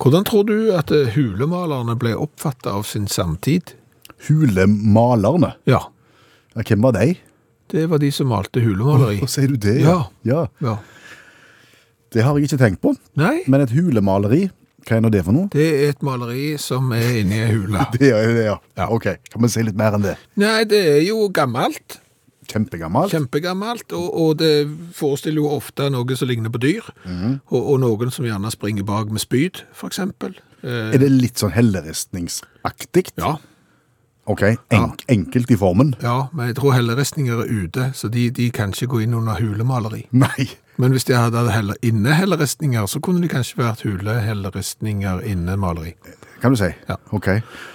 [0.00, 3.76] Hvordan tror du at eh, hulemalerne ble oppfattet av sin samtid?
[4.28, 5.54] Hulemalerne.
[5.66, 5.80] Ja,
[6.56, 7.14] Ja, hvem var de?
[7.70, 9.20] det var de som malte hulemaleri.
[9.20, 9.76] Hva sier du det?
[9.84, 10.00] Ja.
[10.26, 10.46] ja.
[10.60, 10.72] Ja.
[12.10, 12.96] Det har jeg ikke tenkt på.
[13.14, 14.48] Nei, Men et hulemaleri,
[14.88, 15.46] hva er nå det for noe?
[15.52, 17.84] det er et maleri som er inni ei hule.
[17.94, 18.56] Det er det, ja.
[18.76, 18.88] Ja.
[18.90, 20.16] Ok, kan vi si litt mer enn det?
[20.42, 22.00] Nei, det er jo gammelt.
[22.50, 23.12] Kjempegammelt.
[23.14, 24.66] Kjempegammelt, og, og det
[24.98, 26.82] forestiller jo ofte noe som ligner på dyr.
[27.06, 30.34] og, og noen som gjerne springer bak med spyd, eksempel.
[30.64, 33.12] Eh, Er det litt sånn helleristningsaktig?
[33.22, 33.36] ja,
[34.26, 35.94] Ok, enk, enkelt i formen?
[36.02, 39.40] ja, men jeg tror helleristninger er ute, så de, de kan ikke gå inn under
[39.40, 40.04] hulemaleri.
[40.12, 40.50] Nei.
[40.80, 45.94] Men hvis de hadde heller, inne helleristninger, så kunne de kanskje vært hulehelleristninger innemaleri.
[46.40, 46.70] Kan du si?
[46.88, 46.96] Ja.
[47.12, 47.28] Ok.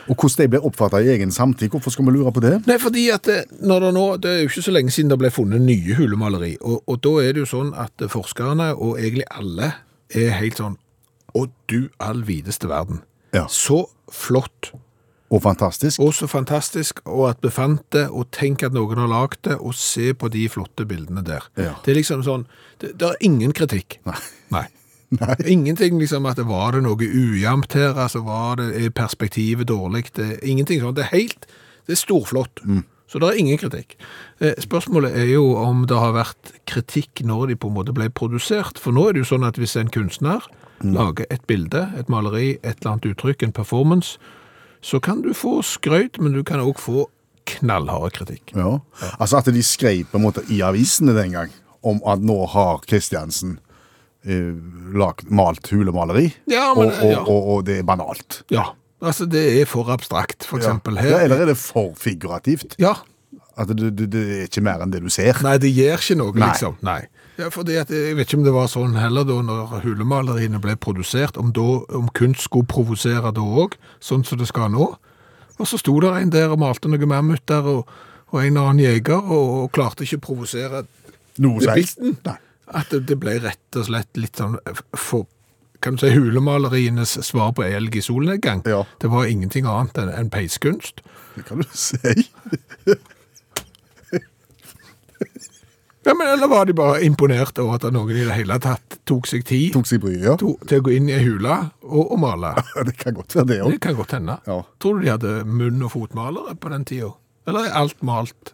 [0.09, 2.55] Og hvordan de ble oppfattet i egen samtid, hvorfor skal vi lure på det?
[2.65, 5.19] Nei, fordi at det, når det nå, det er jo ikke så lenge siden det
[5.21, 9.27] ble funnet nye hulemaleri, og, og da er det jo sånn at forskerne, og egentlig
[9.29, 9.73] alle,
[10.15, 10.79] er helt sånn,
[11.35, 13.03] å du all videste verden.
[13.35, 13.45] Ja.
[13.51, 14.71] Så flott,
[15.33, 15.99] Og fantastisk.
[15.99, 19.57] og så fantastisk, og at vi fant det, og tenk at noen har lagd det,
[19.57, 21.47] og se på de flotte bildene der.
[21.57, 21.73] Ja.
[21.85, 22.45] Det er liksom sånn,
[22.79, 23.99] det, det er ingen kritikk.
[24.05, 24.19] Nei.
[24.53, 24.65] Nei.
[25.21, 25.35] Nei.
[25.49, 30.07] Ingenting liksom at det var det noe ujevnt her, altså var det er perspektivet dårlig,
[30.17, 30.95] det er ingenting sånn.
[30.97, 31.49] Det er helt,
[31.87, 32.61] det er storflott.
[33.09, 33.93] Så det er ingen kritikk.
[34.41, 38.09] Eh, Spørsmålet er jo om det har vært kritikk når de på en måte ble
[38.09, 38.81] produsert.
[38.81, 40.45] For nå er det jo sånn at hvis en kunstner
[40.83, 44.17] lager et bilde, et maleri, et eller annet uttrykk, en performance,
[44.85, 47.05] så kan du få skrøyt, men du kan også få
[47.49, 48.53] knallharde kritikk.
[48.57, 48.75] Ja.
[49.17, 51.53] Altså at de skrev på en måte i avisene den gang
[51.85, 53.57] om at nå har Kristiansen
[54.25, 54.53] eh,
[54.97, 57.19] lagt, malt hulemaleri, Ja, men, og, og, ja.
[57.25, 58.43] og, og det er banalt.
[58.53, 58.71] Ja,
[59.05, 60.95] Altså, det er for abstrakt, for eksempel.
[60.95, 62.77] Ja, Her, eller er det for figurativt?
[62.81, 62.95] ja.
[63.57, 65.37] At det, det, det er ikke mer enn det du ser?
[65.45, 66.47] Nei, det gjør ikke noe, Nei.
[66.49, 66.73] liksom.
[66.83, 67.05] Nei.
[67.35, 70.77] Ja, fordi at, jeg vet ikke om det var sånn heller da når hulemaleriene ble
[70.79, 71.65] produsert, om, da,
[71.97, 74.93] om kunst skulle provosere da òg, sånn som det skal nå.
[75.55, 77.91] Og så sto det en der og malte noen mammuter og,
[78.31, 80.85] og en annen jeger, og, og klarte ikke å provosere
[81.43, 81.99] Noe helst?
[82.71, 84.55] At det, det ble rett og slett litt sånn
[84.95, 85.27] for,
[85.83, 88.63] kan du si, hulemalerienes svar på elg i solnedgang.
[88.63, 88.85] Ja.
[89.03, 91.03] Det var ingenting annet enn en peiskunst.
[91.35, 92.15] Det kan du si.
[96.05, 99.25] Ja, men Eller var de bare imponert over at noen i det hele tatt tok
[99.29, 100.35] seg tid Tok seg bryet, ja.
[100.37, 102.51] to, til å gå inn i ei hule og, og male?
[102.89, 104.35] Det kan godt være det Det kan godt hende.
[104.45, 104.59] Ja.
[104.81, 107.09] Tror du de hadde munn- og fotmalere på den tida?
[107.49, 108.53] Eller er alt malt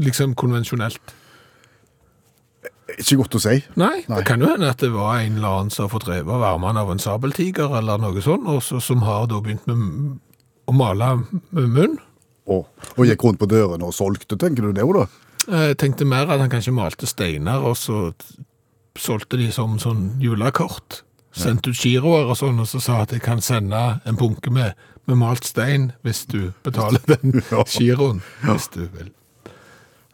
[0.00, 1.16] liksom konvensjonelt?
[2.98, 3.56] Ikke godt å si.
[3.78, 4.18] Nei, Nei.
[4.18, 6.42] det kan jo hende at det var en eller annen som har fått revet av
[6.54, 10.18] armene av en sabeltiger eller noe sånt, og så, som har da begynt med
[10.68, 11.12] å male
[11.54, 11.98] med munn.
[12.50, 15.29] Og, og gikk rundt på dørene og solgte, tenker du det òg, da?
[15.48, 18.10] Jeg tenkte mer at han kanskje malte steiner, og så
[19.00, 21.02] solgte de som sånn julekort.
[21.32, 24.74] Sendte ut giroer og sånn, og så sa at jeg kan sende en bunke med,
[25.06, 27.62] med malt stein hvis du betaler den Ja.
[27.70, 29.12] giroen, hvis du vil.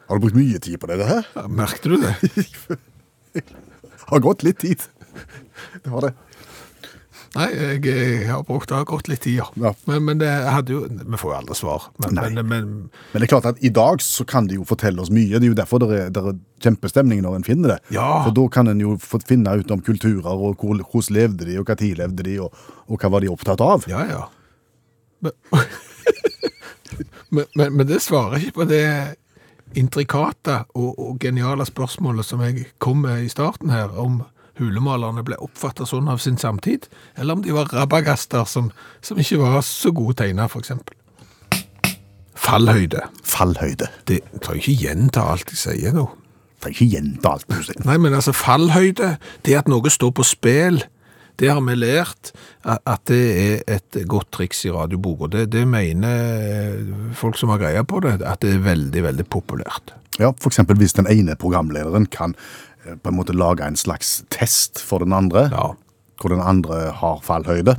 [0.06, 1.24] Har du brukt mye tid på det her?
[1.34, 2.12] Ja, Merkte du det?
[4.12, 4.84] Har gått litt tid.
[5.82, 6.12] Det var det.
[7.36, 9.46] Nei, jeg, jeg har brukt det har gått litt tid, ja.
[9.60, 9.72] Ja.
[9.90, 11.88] Men, men det hadde jo Vi får jo aldri svar.
[12.02, 12.70] Men, men, men
[13.12, 15.36] det er klart at i dag så kan de jo fortelle oss mye.
[15.36, 17.78] Det er jo derfor det er, det er kjempestemning når en finner det.
[17.96, 18.08] Ja.
[18.26, 21.58] For da kan en jo få finne ut om kulturer, og hvor, hvordan levde de,
[21.60, 23.86] og hva tid levde de, og, og hva var de opptatt av.
[23.90, 24.24] Ja, ja.
[25.24, 25.36] Men,
[27.34, 28.86] men, men, men det svarer ikke på det
[29.76, 34.22] intrikate og, og geniale spørsmålet som jeg kom med i starten her, om
[34.58, 38.70] hulemalerne ble oppfattet sånn av sin samtid, eller om de var rabagaster som,
[39.04, 40.96] som ikke var så gode tegnere, eksempel.
[42.36, 43.02] Fallhøyde.
[43.26, 43.88] Fallhøyde.
[44.06, 46.06] Det tar ikke gjenta alt jeg sier nå.
[46.62, 47.80] Trenger ikke gjenta alt du sier.
[47.88, 49.16] Nei, men altså fallhøyde,
[49.46, 50.82] det at noe står på spill,
[51.36, 52.32] det har vi lært
[52.64, 55.28] at det er et godt triks i radioboka.
[55.32, 59.26] Det, det mener eh, folk som har greia på det, at det er veldig, veldig
[59.28, 59.92] populært.
[60.16, 62.32] Ja, eksempel hvis den ene programlederen kan
[63.02, 65.72] på en måte lage en slags test for den andre, Ja.
[66.20, 67.76] hvor den andre har fallhøyde,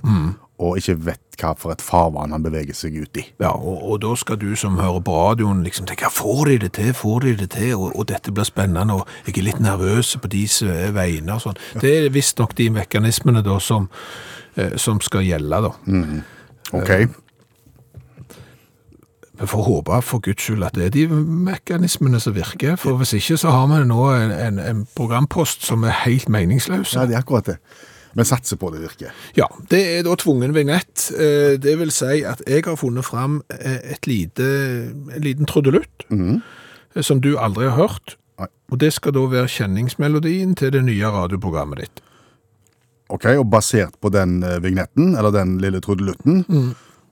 [0.59, 3.23] og ikke vet hva for et farvann han beveger seg ut i.
[3.39, 6.71] Ja, og, og da skal du som hører på radioen liksom tenke, får de det
[6.73, 10.15] til, får de det til, og, og dette blir spennende, og jeg er litt nervøs
[10.17, 11.59] på deres eh, vegne og sånn.
[11.81, 13.85] Det er visst nok de mekanismene da som,
[14.57, 15.71] eh, som skal gjelde da.
[16.73, 16.89] Ok,
[19.37, 21.03] Vi får håpe for guds skyld at det er de
[21.47, 25.83] mekanismene som virker, for hvis ikke så har vi nå en, en, en programpost som
[25.85, 26.95] er helt meningsløs.
[26.95, 27.57] ja, det er akkurat det.
[28.17, 29.11] Vi satser på det virker.
[29.37, 31.11] Ja, det er da tvungen vignett.
[31.13, 34.47] Eh, Det vil si at jeg har funnet fram eh, et lite,
[35.13, 36.41] en liten trudelutt, mm.
[37.01, 38.17] som du aldri har hørt.
[38.39, 38.49] Nei.
[38.71, 42.01] Og det skal da være kjenningsmelodien til det nye radioprogrammet ditt.
[43.13, 46.41] Ok, og basert på den vignetten, eller den lille trudelutten,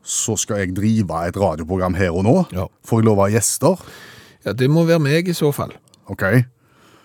[0.06, 2.36] så skal jeg drive et radioprogram her og nå.
[2.54, 2.68] Ja.
[2.86, 3.82] Får jeg lov å ha gjester?
[4.46, 5.74] Ja, det må være meg i så fall.
[6.14, 6.24] Ok,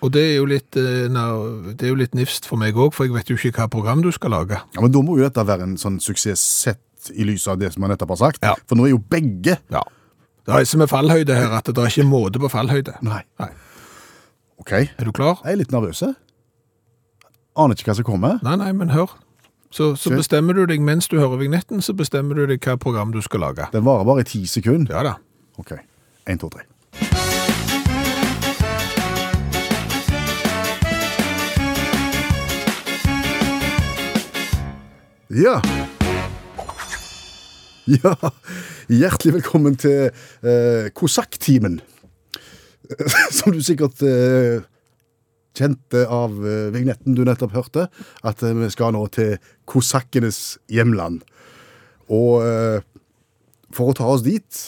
[0.03, 3.05] Og det er jo litt, eh, det er jo litt nifst for meg òg, for
[3.05, 4.57] jeg vet jo ikke hva program du skal lage.
[4.75, 7.73] ja, men da må jo dette være en sånn suksess sett i lys av det
[7.73, 8.45] som jeg nettopp har sagt.
[8.45, 8.55] Ja.
[8.69, 9.83] For nå er jo begge Ja.
[10.47, 12.97] Det er som med fallhøyde her, at det er ikke måte på fallhøyde.
[13.03, 13.23] Nei.
[13.39, 13.51] Nei.
[14.59, 15.39] Ok, Er du klar?
[15.45, 16.03] jeg er litt nervøs.
[17.57, 18.39] Aner ikke hva som kommer.
[18.43, 19.11] Nei, nei, men hør.
[19.71, 23.13] Så, så bestemmer du deg, mens du hører vignetten, så bestemmer du deg hva program
[23.15, 23.69] du skal lage.
[23.71, 24.97] Den varer bare i ti sekunder.
[24.99, 25.13] Ja da.
[25.63, 25.77] Ok,
[26.27, 26.67] en, to, tre.
[35.31, 35.61] Ja.
[37.87, 38.17] Ja,
[38.91, 41.79] hjertelig velkommen til eh, Kosakk-timen.
[43.39, 44.67] Som du sikkert eh,
[45.61, 47.87] kjente av eh, vignetten du nettopp hørte,
[48.27, 49.37] at eh, vi skal nå til
[49.71, 51.23] kosakkenes hjemland.
[52.11, 52.81] Og eh,
[53.77, 54.63] for å ta oss dit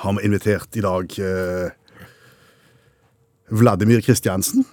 [0.00, 1.12] har vi invitert i dag
[3.54, 4.64] Vladimir Kristiansen.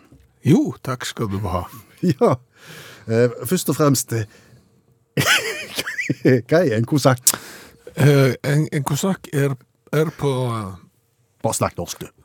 [0.42, 1.66] Jo, takk skal du ha.
[2.02, 2.32] Ja.
[3.06, 4.14] Eh, først og fremst
[6.50, 7.22] Hva er en kosakk?
[7.94, 9.54] Eh, en, en kosakk er,
[9.94, 10.32] er på
[11.42, 12.21] Bare snakk norsk, du.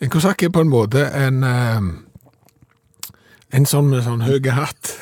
[0.00, 1.80] En kosakk er på en måte en eh,
[3.52, 4.92] En sånn med sånn høy hatt,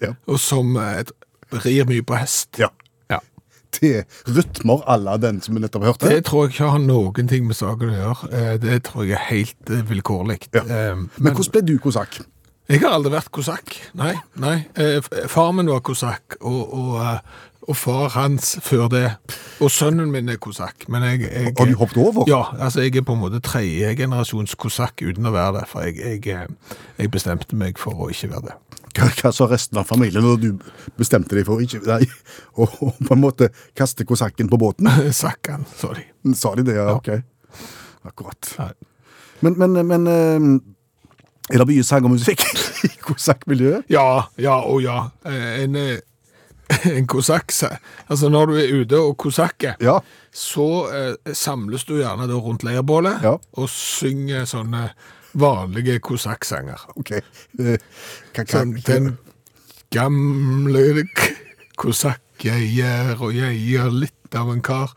[0.00, 0.12] Ja.
[0.30, 1.10] og som et,
[1.64, 2.58] rir mye på hest.
[2.58, 2.68] ja.
[3.10, 3.18] Ja.
[3.72, 6.08] Til rytmer à la den som vi nettopp hørte.
[6.08, 8.32] Det tror jeg ikke har noen ting med saken å gjøre.
[8.32, 10.48] Eh, Det tror jeg er helt eh, vilkårlig.
[10.54, 10.62] Ja.
[10.62, 12.20] Men, Men hvordan ble du kosakk?
[12.68, 13.74] Jeg har aldri vært kosakk.
[13.94, 14.14] Nei.
[14.40, 14.66] nei.
[14.76, 17.18] Eh, Far min var kosakk, og, og, eh,
[17.64, 19.06] og far hans før det.
[19.64, 20.84] Og sønnen min er kosakk.
[20.92, 22.26] Men jeg, jeg Har du hoppet over?
[22.28, 25.64] Ja, altså jeg er på en måte tredje generasjons kosakk uten å være det.
[25.70, 26.48] For jeg, jeg,
[26.98, 28.56] jeg bestemte meg for å ikke være det.
[28.94, 30.50] Hva, hva sa resten av familien når du
[31.00, 32.04] bestemte deg for ikke nei,
[32.54, 34.86] å på en måte kaste kosakken på båten?
[35.24, 36.04] Sakkan, sa de.
[36.38, 36.76] Sa de det?
[36.76, 36.98] Ja, Ja.
[37.00, 37.10] ok.
[38.04, 38.50] Akkurat.
[38.60, 38.72] Nei.
[39.40, 42.44] Men, men, men eh, er det mye sang og musikk
[42.86, 43.88] i kosakkmiljøet?
[43.92, 45.06] Ja, ja og ja.
[45.26, 45.98] Eh, En, eh,
[46.96, 47.52] en kosakk
[48.08, 49.98] Altså, når du er ute og kosakker, Ja.
[50.32, 53.36] så eh, samles du gjerne da rundt leirbålet Ja.
[53.56, 54.90] og synger sånne
[55.34, 56.78] vanlige kosakksanger.
[56.96, 57.10] Ok.
[57.58, 59.16] Hva, Sånn, den
[59.94, 61.04] gamle
[61.80, 64.94] kosakk jeg er, og jeg er litt av en kar,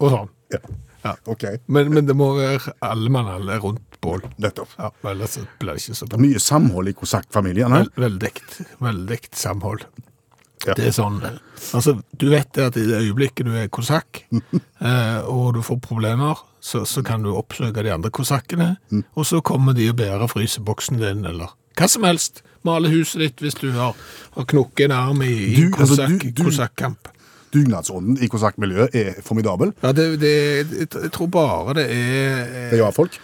[0.00, 0.32] og sånn.
[0.54, 0.58] Ja.
[1.04, 1.12] Ja.
[1.28, 1.58] Okay.
[1.68, 4.22] Men, men det må være alle mann alle rundt bål.
[4.40, 4.70] nettopp.
[4.78, 7.74] Ja, ellers blir det ikke så er mye samhold i kosakkfamilien.
[8.00, 8.30] Veldig,
[8.80, 9.84] veldig samhold.
[10.64, 10.76] Ja.
[10.78, 11.20] Det er sånn,
[11.76, 14.24] altså du vet det at i det øyeblikket du er kosakk,
[14.88, 18.70] eh, og du får problemer, så, så kan du oppsøke de andre kosakkene,
[19.14, 22.44] og så kommer de og bærer fryseboksen din, eller hva som helst.
[22.64, 23.96] Male huset ditt hvis du har,
[24.36, 27.10] har knukket en arm i, i kosakkamp.
[27.10, 27.20] altså,
[27.54, 29.74] Dugnadsånden i kosakkmiljøet er formidabel.
[29.82, 30.32] Ja, det, det,
[30.72, 33.18] jeg, tror bare det er Det gjør folk.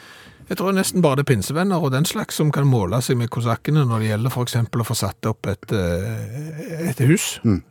[0.50, 3.30] Jeg tror nesten bare det er pinsevenner og den slags som kan måle seg med
[3.30, 7.26] kosakkene når det gjelder eksempel å få satt opp et, eh, et hus.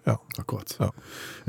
[0.07, 0.15] Ja.
[0.39, 0.71] Akkurat.
[0.79, 0.87] Ja.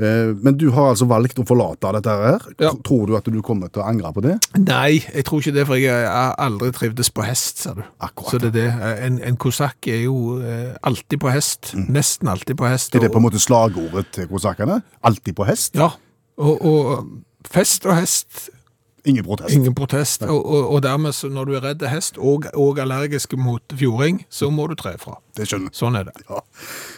[0.03, 2.43] Eh, Men du har altså valgt å forlate dette her.
[2.59, 2.73] Ja.
[2.83, 4.35] Tror du at du kommer til å angre på det?
[4.59, 7.83] Nei, jeg tror ikke det, for jeg har aldri trivdes på hest, sa du.
[8.03, 8.35] Akkurat.
[8.35, 8.93] Så det er det.
[9.07, 11.71] En, en kosakk er jo eh, alltid på hest.
[11.87, 12.91] Nesten alltid på hest.
[12.91, 12.99] Mm.
[12.99, 14.81] Er det på en måte slagordet til kosakkene?
[15.07, 15.79] Alltid på hest?
[15.79, 15.93] Ja.
[16.41, 17.07] Og, og
[17.47, 18.49] fest og hest,
[19.03, 19.55] Ingen protest.
[19.55, 20.21] ingen protest.
[20.27, 24.21] Og, og, og dermed, så når du er redd hest og, og allergisk mot fjording,
[24.29, 25.15] så må du tre fra.
[25.37, 25.73] Det skjønner.
[25.73, 26.13] Sånn er det.
[26.29, 26.43] Ja.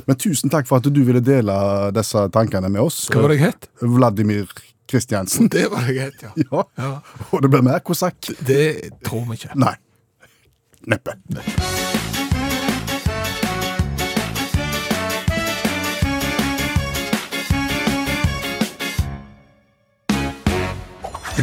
[0.09, 1.55] Men tusen takk for at du ville dele
[1.95, 3.05] disse tankene med oss.
[3.13, 3.69] Hva var det jeg het?
[3.81, 4.51] Vladimir
[4.91, 5.47] Kristiansen.
[5.53, 6.35] Det var det jeg het, ja.
[6.51, 6.67] Ja.
[6.83, 6.93] ja.
[7.31, 8.33] Og det blir mer kosakk?
[8.43, 8.65] Det
[9.07, 9.55] tror vi ikke.
[9.63, 9.75] Nei.
[10.91, 11.15] Neppe.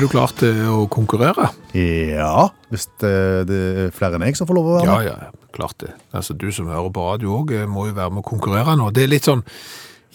[0.00, 1.50] Er du klar til å konkurrere?
[1.76, 3.10] Ja, hvis det,
[3.50, 5.08] det er flere enn jeg som får lov å være med.
[5.10, 5.90] ja, ja, klart det.
[6.16, 8.86] Altså, du som hører på radio òg, må jo være med å konkurrere nå.
[8.96, 9.42] Det er litt sånn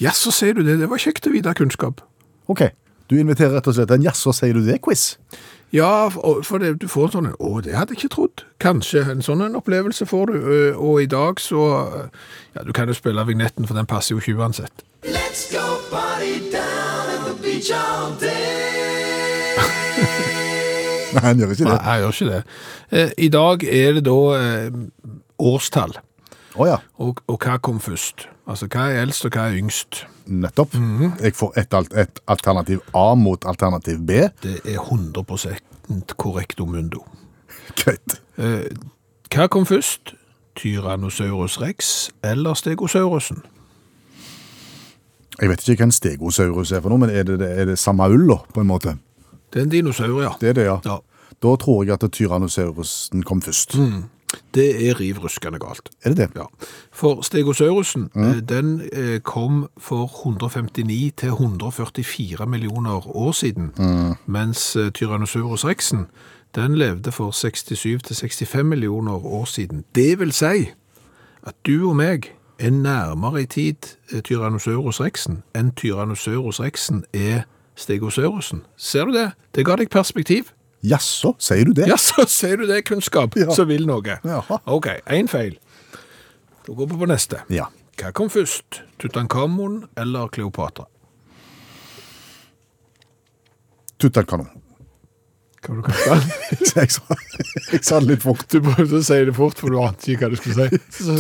[0.02, 0.80] Jaså, sier du det.
[0.82, 2.02] Det var kjekt å vite kunnskap.
[2.50, 2.64] Ok,
[3.14, 5.04] du inviterer rett og slett en jaså, sier du det-quiz.
[5.70, 8.46] Ja, for det, du får en sånn en, Å, det hadde jeg ikke trodd.
[8.66, 9.06] Kanskje.
[9.14, 10.40] En sånn en opplevelse får du.
[10.82, 11.62] Og i dag så
[12.58, 14.82] Ja, du kan jo spille vignetten, for den passer jo ikke uansett.
[15.06, 18.85] Let's go party down at the beach all day.
[21.16, 21.96] Nei, han gjør ikke Nei, det.
[22.02, 22.42] gjør ikke det.
[23.00, 24.80] Eh, I dag er det da eh,
[25.52, 25.96] årstall.
[26.56, 28.28] Å ja, Og, og hva kom først?
[28.48, 30.04] Altså, hva er eldst, og hva er yngst?
[30.26, 30.74] nettopp.
[30.74, 31.12] Mhm.
[31.22, 34.24] Jeg får et, alt, et alternativ A mot alternativ B.
[34.42, 37.04] Det er 100% korrekt mundo.
[37.78, 38.16] Greit.
[38.42, 38.66] Eh,
[39.36, 40.16] hva kom først?
[40.56, 43.44] Tyrannosaurus rex eller stegosaurusen?
[45.42, 48.08] Jeg vet ikke hva en stegosaurus er for noe, men er det, er det samme
[48.10, 48.96] ulla, på en måte?
[49.56, 50.34] Det er en dinosaur, ja.
[50.42, 50.80] Det er det, ja.
[50.86, 50.98] ja.
[51.44, 53.78] Da tror jeg at tyrannosaurusen kom først.
[54.54, 55.90] Det er riv ruskende galt.
[56.04, 56.30] Er det det?
[56.36, 56.44] Ja.
[56.92, 58.46] For stegosaurusen, mm.
[58.46, 63.72] den eh, kom for 159 til 144 millioner år siden,
[64.26, 66.08] mens eh, Tyrannosaurus rexen,
[66.56, 69.84] den levde for 67 til 65 millioner år siden.
[69.96, 70.72] Det vil si
[71.44, 73.76] at du og meg er nærmere i tid
[74.12, 77.44] eh, Tyrannosaurus rexen enn Tyrannosaurus rexen er
[77.76, 78.64] stegosaurusen.
[78.78, 79.32] Ser du det?
[79.56, 80.52] Det ga deg perspektiv.
[80.86, 81.88] Jaså, sier du det?
[81.90, 83.50] Ja, så sier du det, kunnskap, Ja.
[83.56, 84.20] så vil noe.
[84.24, 84.60] Jaha.
[84.70, 85.56] Ok, en feil.
[86.68, 87.42] Da går vi på neste.
[87.50, 87.68] Ja.
[87.98, 88.82] Hva kom først?
[89.00, 90.86] Tutankhamon eller Kleopatra?
[93.98, 94.50] Tutankhamon.
[95.66, 97.16] Hva var det du jeg, sa,
[97.72, 98.44] jeg sa det litt fort.
[98.52, 100.82] Du prøvde å si det fort, for du ante ikke hva du skulle si.
[101.00, 101.16] Så-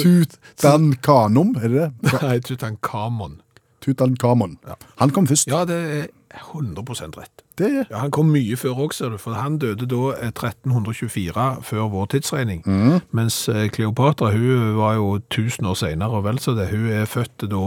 [1.58, 1.88] er det det?
[2.22, 3.39] Nei, Tutankhamon.
[3.82, 4.58] Tutankhamon.
[5.02, 5.50] Han kom først.
[5.50, 6.06] Ja, det er
[6.39, 7.43] 100 rett.
[7.58, 10.32] Det er Ja, Han kom mye før òg, ser du, for han døde da eh,
[10.32, 12.63] 1324 før vår tidsregning.
[13.12, 16.69] Mens eh, Kleopatra hun var jo 1000 år senere, og vel så det.
[16.71, 17.63] Hun er født da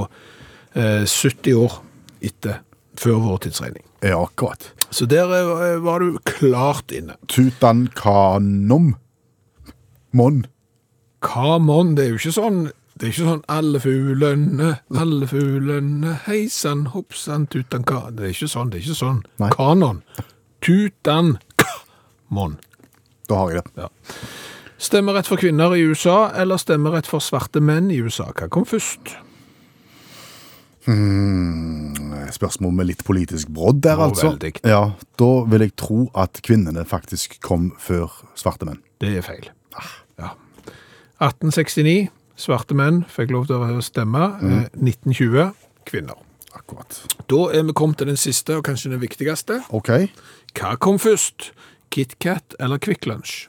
[0.75, 1.81] eh, 70 år
[2.21, 2.61] etter
[2.99, 3.85] før vår tidsregning.
[4.03, 4.73] ja, akkurat.
[4.91, 7.15] Så der eh, var du klart inne.
[7.29, 8.95] Tutankhanom.
[10.13, 10.45] Mon.
[11.29, 12.61] On, det er jo ikke sånn
[12.99, 18.09] det er ikke sånn alle fuglene, alle fuglene, hei sann, hopp sann, tutanka.
[18.17, 19.21] Det er ikke sånn, det er ikke sånn.
[19.43, 19.51] Nei.
[19.55, 20.03] Kanon.
[20.65, 22.59] Tutankamon.
[23.29, 23.87] Da har jeg det.
[23.87, 23.89] Ja.
[24.79, 28.29] Stemmerett for kvinner i USA, eller stemmerett for svarte menn i USA?
[28.35, 29.15] Hva kom først?
[32.33, 34.31] Spørsmål med litt politisk brodd der, Å, altså.
[34.33, 34.53] veldig.
[34.65, 34.83] Ja,
[35.21, 38.09] Da vil jeg tro at kvinnene faktisk kom før
[38.39, 38.81] svarte menn.
[39.03, 39.51] Det er feil.
[40.19, 40.31] Ja.
[41.21, 42.09] 1869,
[42.39, 44.31] svarte menn fikk lov til å stemme.
[44.41, 44.65] Mm.
[44.79, 45.53] 1920,
[45.89, 46.25] kvinner.
[46.57, 47.03] Akkurat.
[47.29, 49.61] Da er vi kommet til den siste, og kanskje den viktigste.
[49.75, 49.91] OK.
[50.57, 51.53] Hva kom først?
[51.93, 53.47] KitKat eller Kvikk Lunsj?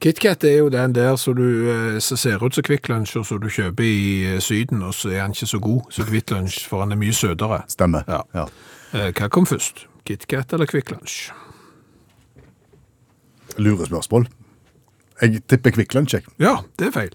[0.00, 3.40] KitKat er jo den der som du, eh, ser ut som Kvikk Lunsj, og som
[3.40, 6.66] du kjøper i eh, Syden, og så er han ikke så god som Kvikk Lunsj,
[6.68, 7.62] for han er mye søtere.
[7.68, 8.04] Stemmer.
[8.08, 8.20] Ja.
[8.34, 8.46] Ja.
[8.92, 9.86] Eh, Hva kom først?
[10.04, 11.30] KitKat eller Kvikk Lunsj?
[13.56, 14.28] Lurespørsmål.
[15.22, 16.24] Jeg tipper Kvikk Lunsj, jeg.
[16.42, 17.14] Ja, det er feil.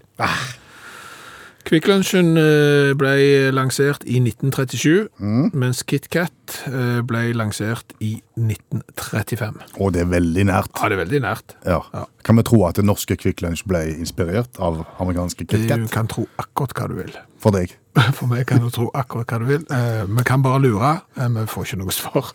[1.62, 3.12] Kvikk Lunsjen eh, ble
[3.54, 5.12] lansert i 1937,
[5.54, 9.60] mens KitKat eh, ble lansert i 1935.
[9.78, 10.72] Og det er veldig nært.
[10.74, 11.54] Ja, det er veldig nært.
[11.62, 11.78] Ja.
[11.94, 12.02] Ja.
[12.26, 15.86] Kan vi tro at det norske Kvikk Lunsj ble inspirert av amerikanske KitKat?
[15.86, 17.14] Du kan tro akkurat hva du vil.
[17.42, 17.76] For deg.
[18.18, 19.64] For meg kan du tro akkurat hva du vil.
[19.70, 22.34] Eh, Vi kan bare lure, vi får ikke noe svar.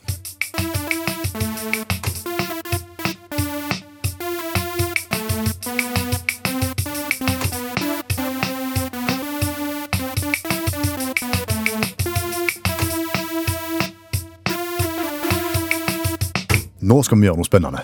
[16.97, 17.83] Nå skal vi gjøre noe spennende.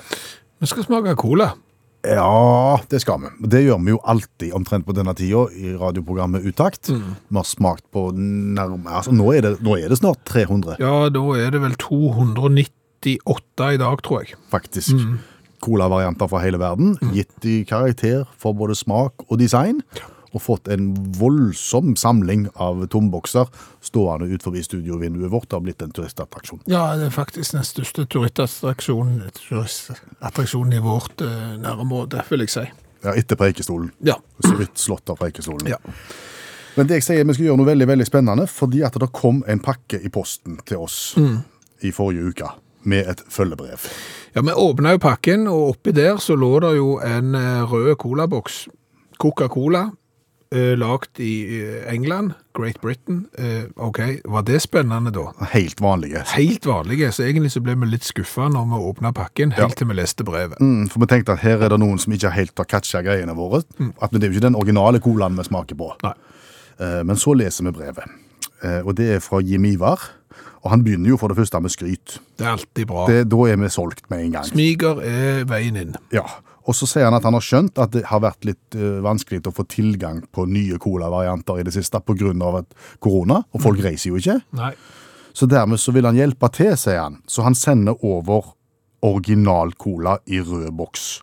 [0.63, 1.51] Vi skal smake cola.
[2.03, 3.29] Ja, det skal vi.
[3.47, 6.89] Det gjør vi jo alltid omtrent på denne tida i radioprogrammet Utakt.
[6.91, 11.07] Vi har smakt på nærmere altså, nå, er det, nå er det snart 300, Ja,
[11.13, 14.35] da er det vel 298 i dag, tror jeg.
[14.51, 14.97] faktisk.
[15.63, 16.97] Cola-varianter fra hele verden.
[17.15, 19.79] Gitt i karakter for både smak og design.
[20.33, 23.49] Og fått en voldsom samling av tombokser
[23.85, 25.49] stående ut forbi studiovinduet vårt.
[25.49, 26.63] Det har blitt en turistattraksjon.
[26.65, 32.65] Ja, det er faktisk den største turistattraksjonen turistattraksjonen i vårt eh, nærområde, vil jeg si.
[33.03, 33.91] Ja, etter Preikestolen.
[34.01, 34.17] Ja.
[34.41, 35.69] Så vidt slått av Preikestolen.
[35.69, 35.77] Ja.
[36.73, 39.43] Men det jeg sier, vi skal gjøre noe veldig veldig spennende, fordi at det kom
[39.47, 41.13] en pakke i posten til oss
[41.83, 42.53] i forrige uke
[42.89, 43.85] med et følgebrev.
[44.33, 47.95] Ja, vi åpna jo pakken, og oppi der så lå det jo en eh, rød
[48.01, 48.63] colaboks.
[49.21, 49.85] Coca-Cola,
[50.53, 51.33] eh, lagd i
[51.89, 53.23] England, Great Britain.
[53.39, 55.23] Uh, ok, var det spennende da?
[55.53, 56.21] Helt vanlige.
[56.35, 59.79] Helt vanlige, så egentlig så ble vi litt skuffa når vi åpna pakken, helt Ja.
[59.79, 60.59] til vi leste brevet.
[60.61, 63.33] Mm, for vi tenkte at her er det noen som ikke helt har catcha greiene
[63.35, 63.63] våre.
[64.01, 65.91] At Det er jo ikke den originale colaen vi smaker på.
[66.03, 66.13] Nei.
[66.79, 68.05] Uh, Men så leser vi brevet.
[68.63, 69.99] uh, Og det er fra Jim Ivar.
[70.63, 72.19] Og han begynner jo for det første med skryt.
[72.39, 73.07] Det er alltid bra.
[73.07, 74.45] Det, da er vi solgt med en gang.
[74.47, 75.95] Smiger er veien inn.
[76.13, 76.23] Ja.
[76.63, 79.41] Og så sier han at han har skjønt at det har vært litt uh, vanskelig
[79.49, 82.63] å få tilgang på nye cola-varianter i det siste pga.
[83.03, 84.39] korona, og folk reiser jo ikke.
[84.55, 84.73] Nei.
[85.33, 87.21] Så dermed så vil han hjelpe til, sier han.
[87.27, 88.53] Så han sender over
[89.03, 91.21] original cola i rød boks.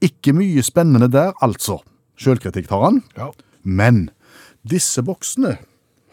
[0.00, 1.80] Ikke mye spennende der, altså.
[2.18, 3.02] Sjølkritikk tar han.
[3.18, 3.32] Ja.
[3.62, 4.08] Men
[4.66, 5.58] disse boksene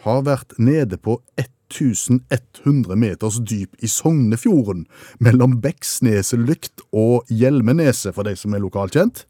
[0.05, 1.19] har vært nede på
[1.69, 4.85] 1100 meters dyp i Sognefjorden,
[5.19, 9.25] mellom Beksneselykt og Hjelmeneset, for de som er lokalkjent.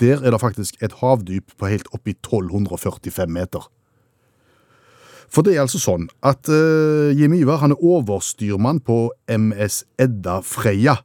[0.00, 3.68] Der er det faktisk et havdyp på helt oppi 1245 meter.
[5.34, 10.40] For det er altså sånn at uh, Jim Ivar han er overstyrmann på MS Edda
[10.46, 10.98] Freya.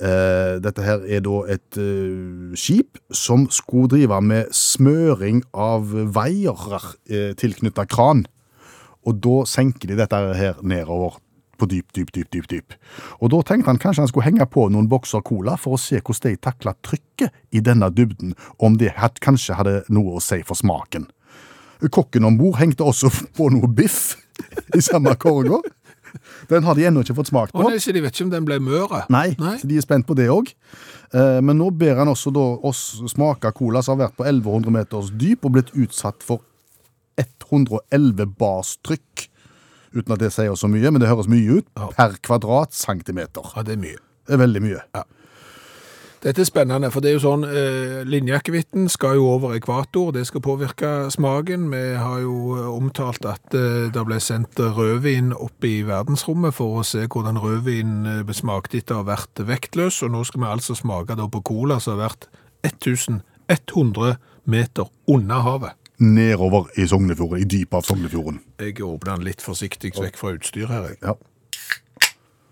[0.00, 6.56] Uh, dette her er da et uh, skip som skulle drive med smøring av veier
[6.56, 8.24] uh, tilknytta kran.
[9.08, 11.18] Og da senker de dette her nedover
[11.60, 12.76] på dyp, dyp, dyp, dyp, dyp.
[13.20, 16.00] Og da tenkte han kanskje han skulle henge på noen bokser cola for å se
[16.00, 20.40] hvordan de takla trykket i denne dybden, om det had, kanskje hadde noe å si
[20.46, 21.08] for smaken.
[21.92, 24.16] Kokken om bord hengte også på noe biff
[24.76, 25.60] i samme korga.
[26.50, 27.68] Den har de ennå ikke fått smakt Å på.
[27.68, 29.04] nei, så de vet ikke om den ble møre?
[29.12, 29.28] Nei,
[29.60, 30.50] så de er spent på det òg.
[31.14, 32.32] Men nå ber han også
[32.66, 32.80] oss
[33.12, 36.42] smake cola som har vært på 1100 meters dyp og blitt utsatt for
[37.50, 39.28] 111 bars trykk.
[39.94, 41.70] Uten at det sier så mye, men det høres mye ut.
[41.76, 41.90] Ja.
[41.96, 43.54] Per kvadratcentimeter.
[43.56, 43.98] Ja, det er mye.
[44.26, 44.84] Det er veldig mye.
[46.20, 50.26] Dette er spennende, for det er jo sånn, eh, linjeakevitten skal jo over ekvator, det
[50.28, 51.70] skal påvirke smaken.
[51.72, 56.82] Vi har jo eh, omtalt at eh, det ble sendt rødvin opp i verdensrommet for
[56.82, 60.52] å se hvordan rødvin eh, smakte etter å ha vært vektløs, og nå skal vi
[60.52, 62.28] altså smake da på cola som har vært
[62.68, 65.79] 1100 meter under havet.
[66.00, 68.38] Nedover i Sognefjorden, i dypet av Sognefjorden.
[68.62, 70.88] Jeg åpner den litt forsiktig vekk fra utstyr her.
[70.88, 70.98] jeg.
[71.04, 71.14] Ja.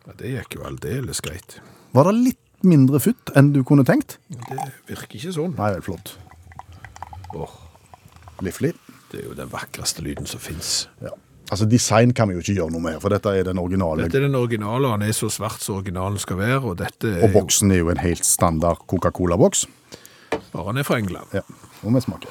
[0.09, 1.59] Ja, det gikk jo aldeles greit.
[1.97, 4.19] Var det litt mindre futt enn du kunne tenkt?
[4.29, 4.59] Det
[4.91, 5.55] virker ikke sånn.
[5.57, 6.15] Nei, det er flott.
[7.37, 7.55] Åh,
[8.45, 8.75] Liflig.
[9.13, 10.89] det er jo den vakreste lyden som finnes.
[11.01, 11.15] Ja.
[11.49, 14.05] Altså, design kan vi jo ikke gjøre noe med, for dette er den originale.
[14.05, 17.25] Dette er den originale, han er så svart som originalen skal være, og dette er
[17.25, 19.65] Og boksen er jo en helt standard Coca-Cola-boks.
[20.53, 21.33] bare han er fra England.
[21.33, 21.41] Ja,
[21.83, 22.29] og vi smaker.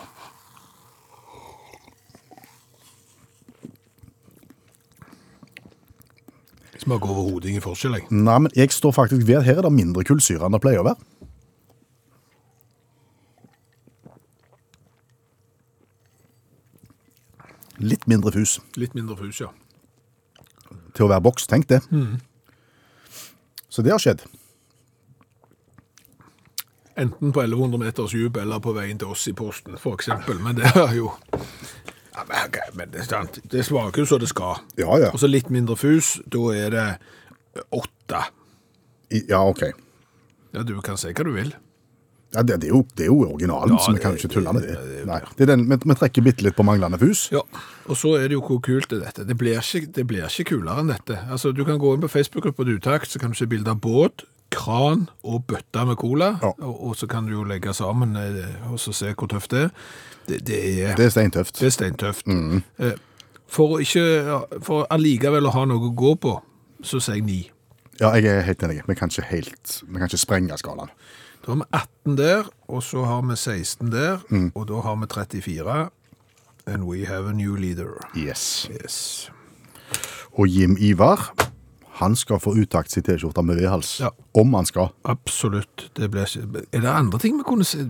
[6.87, 7.99] Smaker overhodet ingen forskjell.
[7.99, 8.07] jeg.
[8.11, 10.83] Nei, men jeg står faktisk ved at her er det mindre kullsyre enn det pleier
[10.83, 10.99] å være.
[17.77, 19.51] Litt mindre fus Litt mindre fus, ja.
[20.97, 21.83] til å være boks, tenk det.
[23.69, 24.23] Så det har skjedd.
[26.97, 30.39] Enten på 1100 meters djup eller på veien til oss i posten, eksempel.
[30.41, 31.11] Men det er jo
[32.17, 33.39] ja, men, det, er sant.
[33.51, 34.63] det smaker jo så det skal.
[34.79, 35.11] Ja, ja.
[35.13, 36.87] Og så litt mindre fus, da er det
[37.75, 38.23] åtte.
[39.13, 39.63] I, ja, ok.
[40.55, 41.53] Ja, du kan si hva du vil.
[42.35, 44.33] Ja, det, det, er jo, det er jo originalen, Ja, så vi kan jo ikke
[44.33, 44.75] tulle med det.
[45.07, 47.27] Nei, det er den, vi, vi trekker bitte litt på manglende fus.
[47.31, 47.43] Ja,
[47.87, 49.23] og så er det jo hvor kult er dette.
[49.29, 51.21] Det blir ikke, det blir ikke kulere enn dette.
[51.31, 53.79] Altså, Du kan gå inn på Facebook-gruppa til Utakt, så kan du se bilde av
[53.81, 56.33] båt, kran og bøtter med cola.
[56.43, 56.51] Ja.
[56.67, 59.67] Og, og så kan du jo legge sammen eh, og så se hvor tøft det
[59.69, 59.73] er.
[60.27, 61.59] Det, det er Det er steintøft.
[61.59, 62.27] Det er steintøft.
[62.27, 62.63] Mm.
[63.47, 66.33] For, å ikke, for allikevel å ha noe å gå på,
[66.83, 67.39] så sier jeg ni.
[68.01, 68.81] Ja, jeg er helt enig.
[68.87, 70.91] Vi kan ikke helt, vi kan ikke sprenge skalaen.
[71.45, 74.19] Da har vi 18 der, og så har vi 16 der,
[74.53, 75.89] og da har vi 34.
[76.67, 77.95] And we have a new leader.
[78.13, 78.67] Yes.
[78.69, 79.31] Yes.
[80.33, 81.31] Og Jim Ivar,
[81.97, 83.95] han skal få uttakt sin T-skjorte med vedhals.
[84.03, 84.11] Ja.
[84.37, 84.91] Om han skal.
[85.09, 85.87] Absolutt.
[85.97, 86.65] Det blir ikke...
[86.71, 87.81] Er det andre ting vi kunne se?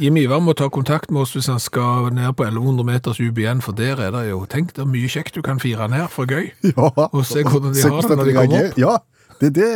[0.00, 3.40] Jim Ivar må ta kontakt med oss hvis han skal ned på 1100 meters UBN,
[3.44, 6.08] igjen, for der er det jo Tenk, det er mye kjekt du kan fire ned
[6.12, 6.52] for gøy.
[6.74, 6.90] Ja.
[7.06, 8.78] Og se hvordan de har det når de kommer opp.
[8.80, 8.96] Ja,
[9.40, 9.68] det, det,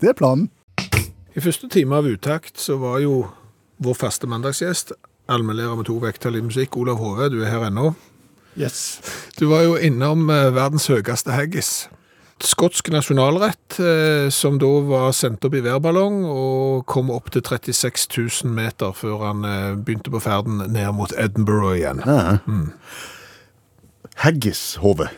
[0.00, 0.48] det er planen.
[1.36, 3.26] I første time av uttakt så var jo
[3.84, 4.92] vår faste mandagsgjest,
[5.30, 7.92] allmennlærer med to vekttall i musikk, Olav Hove, du er her ennå.
[8.58, 8.98] Yes.
[9.38, 11.86] Du var jo innom eh, verdens høyeste haggis.
[12.44, 18.06] Skotsk nasjonalrett, eh, som da var sendt opp i værballong og kom opp til 36
[18.44, 22.02] 000 meter før han eh, begynte på ferden ned mot Edinburgh igjen.
[24.22, 25.08] Haggishove.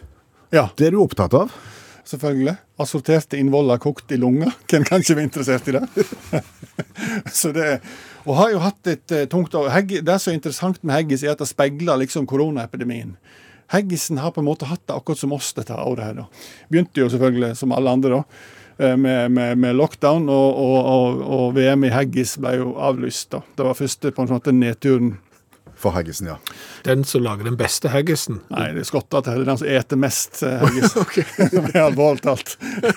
[0.52, 1.52] Ja, Det er du opptatt av?
[2.10, 2.56] selvfølgelig.
[2.82, 4.48] Assorterte innvoller kokt i lunga.
[4.70, 5.84] Hvem kan ikke være interessert i det?
[7.40, 7.68] så det
[8.26, 9.68] Og har jo hatt et eh, tungt år.
[9.70, 13.14] Hegg- Det som er interessant med haggis, er at det speiler liksom koronaepidemien.
[13.70, 16.04] Haggisen har på en måte hatt det akkurat som oss dette året.
[16.04, 16.26] her da.
[16.70, 18.22] Begynte jo selvfølgelig, som alle andre, da,
[18.82, 23.30] eh, med, med, med lockdown, og, og, og, og VM i haggis ble jo avlyst.
[23.30, 23.44] da.
[23.56, 25.18] Det var første på en måte nedturen.
[25.80, 26.34] For haggisen, ja.
[26.84, 28.42] Den som lager den beste haggisen.
[28.52, 30.92] Nei, det er skotter Det er den som eter mest eh, haggis.
[31.72, 32.52] Det alvorlig talt.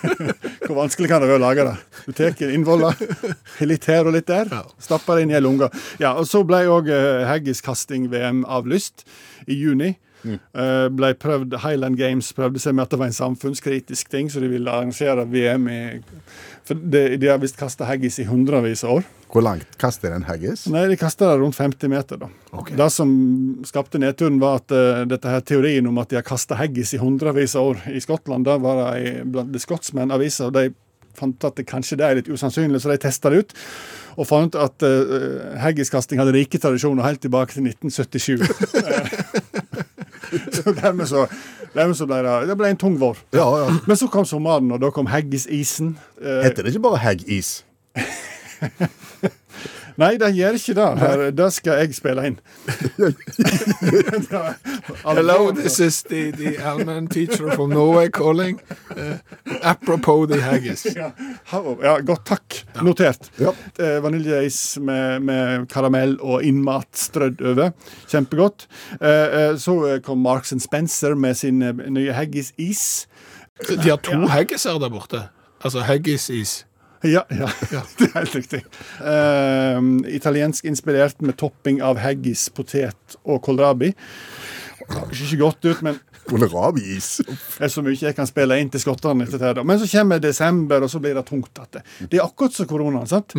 [0.65, 1.75] Hvor vanskelig kan det være å lage det?
[2.03, 2.97] Du tar innvoller,
[3.63, 4.65] litt her og litt der, Ja.
[4.83, 5.69] stapper det inn i ei lunge.
[6.01, 6.91] Ja, og så ble òg
[7.29, 9.05] haggiskasting-VM avlyst
[9.47, 9.93] i juni.
[10.23, 14.43] Eh, ble prøvd, Highland Games prøvde seg med at det var en samfunnskritisk ting, så
[14.43, 15.81] de ville arrangere VM i
[16.63, 19.07] For de, de har visst kasta haggis i hundrevis av år.
[19.33, 20.67] Hvor langt kaster en haggis?
[20.71, 22.29] Nei, de kaster det rundt 50 meter, da.
[22.69, 23.09] Det som
[23.67, 27.01] skapte nedturen, var at uh, dette her teorien om at de har kasta haggis i
[27.01, 30.69] hundrevis av år i Skottland, da var det blant Scotsman-aviser, og de
[31.17, 33.57] fant at det kanskje det er litt usannsynlig, så de testa det ut.
[34.21, 39.51] Og fant at uh, haggiskasting hadde rike tradisjoner helt tilbake til 1977.
[40.55, 41.25] så dermed så,
[41.75, 43.19] dermed så ble det, det ble en tung vår.
[43.35, 43.69] Ja, ja.
[43.87, 45.95] Men så kom sommeren, og da kom haggisisen.
[46.21, 47.55] Eh, Heter det ikke bare haggis?
[50.01, 50.87] Nei, det gjør ikke det.
[50.99, 52.37] Her, det skal jeg spille inn.
[55.03, 58.59] Hello, this is the, the Alman teacher from Norway calling.
[58.95, 59.17] Uh,
[59.61, 60.85] apropos the haggis.
[61.03, 61.11] Ja,
[61.83, 62.63] ja, godt takk.
[62.81, 63.29] Notert.
[63.37, 63.51] Ja.
[63.79, 67.73] Eh, Vaniljeis med, med karamell og innmat strødd over.
[68.09, 68.67] Kjempegodt.
[68.99, 73.07] Eh, eh, så kom Marks Spencer med sin nye haggis-is.
[73.69, 75.25] De har to haggiser der borte.
[75.63, 76.63] Altså haggis-is.
[77.03, 77.49] Ja, ja,
[77.99, 78.61] det er helt riktig.
[79.03, 83.91] Uh, italiensk inspirert med topping av haggis, potet og kålrabi.
[84.83, 85.99] Det høres ikke godt ut, men
[86.29, 87.09] Kålrabi-is.
[87.27, 89.25] Det er så mye jeg kan spille inn til skottene.
[89.27, 89.65] etter det.
[89.67, 91.49] Men så kommer desember, og så blir det tungt.
[91.53, 91.83] igjen.
[92.09, 92.19] det.
[92.19, 93.07] er akkurat som koronaen.
[93.07, 93.33] sant?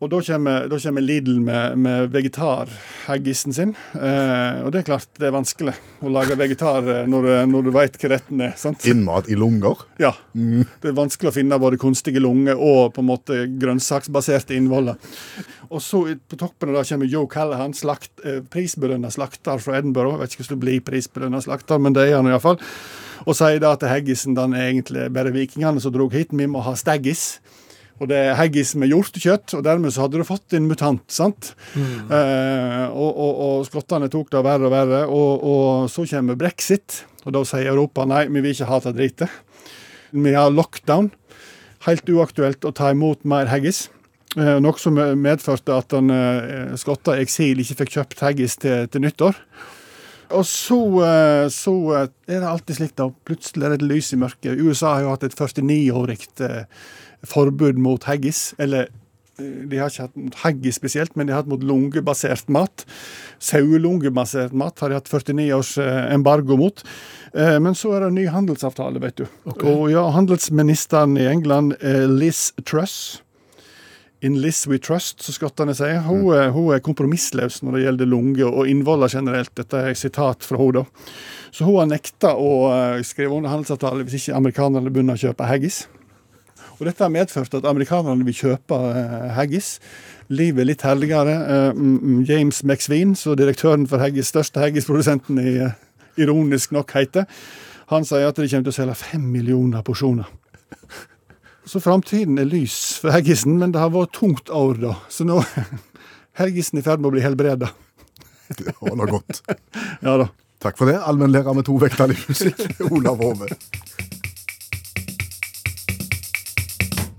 [0.00, 3.74] Og da kommer, da kommer Lidl med, med vegetar-haggisen sin.
[3.94, 5.74] Eh, og det er klart det er vanskelig
[6.04, 8.54] å lage vegetar eh, når, du- når du veit hva retten er.
[8.56, 8.84] sant?
[8.86, 9.76] Innmat i lunger.
[10.02, 10.12] Ja.
[10.34, 14.96] Det er vanskelig å finne både kunstige lunger og på en måte grønnsaksbaserte innvoller.
[15.70, 20.16] Og så på toppen av det kommer Joe Callahan, slakt, eh, prisbelønna slakter fra Edinburgh.
[20.16, 22.58] Jeg vet ikke hvordan det blir prisbelønna slakter, men det er han iallfall.
[23.26, 26.34] Og sier da at Heggisen den er egentlig bare vikingene som drog hit.
[26.36, 27.38] Vi må ha staggis.
[27.96, 31.04] Og det er haggis med hjortekjøtt, og dermed så hadde du fått en mutant.
[31.08, 31.54] sant?
[32.12, 35.02] Eh, og, og, og skottene tok det verre og verre.
[35.08, 38.96] Og, og så kommer brexit, og da sier Europa nei, vi vil ikke ha det
[38.98, 39.40] dritet.
[40.12, 41.08] Vi har lockdown.
[41.86, 43.86] Helt uaktuelt å ta imot mer haggis.
[44.34, 46.10] Eh, noe som medførte at han,
[46.76, 49.38] skotta i eksil ikke fikk kjøpt haggis til, til nyttår.
[50.34, 53.10] Og så, eh, så eh, er det alltid slik, da.
[53.28, 54.58] Plutselig er det et lys i mørket.
[54.58, 56.62] USA har jo hatt et 49-årig eh,
[57.26, 58.48] forbud mot haggis.
[58.62, 58.88] Eller
[59.38, 62.86] eh, de har ikke hatt mot haggis spesielt, men de har hatt mot lungebasert mat.
[63.38, 66.82] Sauelungebasert mat har de hatt 49 års eh, embargo mot.
[67.34, 69.26] Eh, Men så er det en ny handelsavtale, vet du.
[69.54, 73.22] Og ja, handelsministeren i England, eh, Liz Truss
[74.24, 75.98] In Liz We Trust, som skottene sier.
[76.06, 79.52] Hun, er- hun er kompromissløs når det gjelder lunge og innvoller generelt.
[79.58, 80.86] Dette er et sitat fra henne.
[81.52, 85.46] Så hun har nekta å eh, skrive under handelsavtale hvis ikke amerikanerne begynner å kjøpe
[85.50, 85.82] haggis.
[86.78, 89.76] Og dette har medført at amerikanerne vil kjøpe eh, haggis.
[90.32, 91.36] Livet er litt herligere.
[91.36, 95.54] Eh, mm, mm, James McSween, så direktøren for haggis, største haggisprodusenten i
[96.20, 97.28] ironisk nok heter,
[97.92, 100.26] han sier at de kommer til å selge fem millioner porsjoner.
[101.66, 104.92] Så framtiden er lys for haggisen, men det har vært tungt år, da.
[105.10, 105.66] Så nå er
[106.38, 107.72] haggisen i ferd med å bli helbreda.
[108.54, 109.42] Det holder godt.
[110.06, 110.28] Ja da.
[110.62, 113.48] Takk for det, allmennlærer med to vekter i musikk, Olav Hove.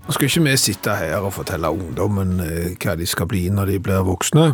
[0.08, 3.74] Nå skal ikke vi sitte her og fortelle ungdommen eh, hva de skal bli når
[3.74, 4.48] de blir voksne.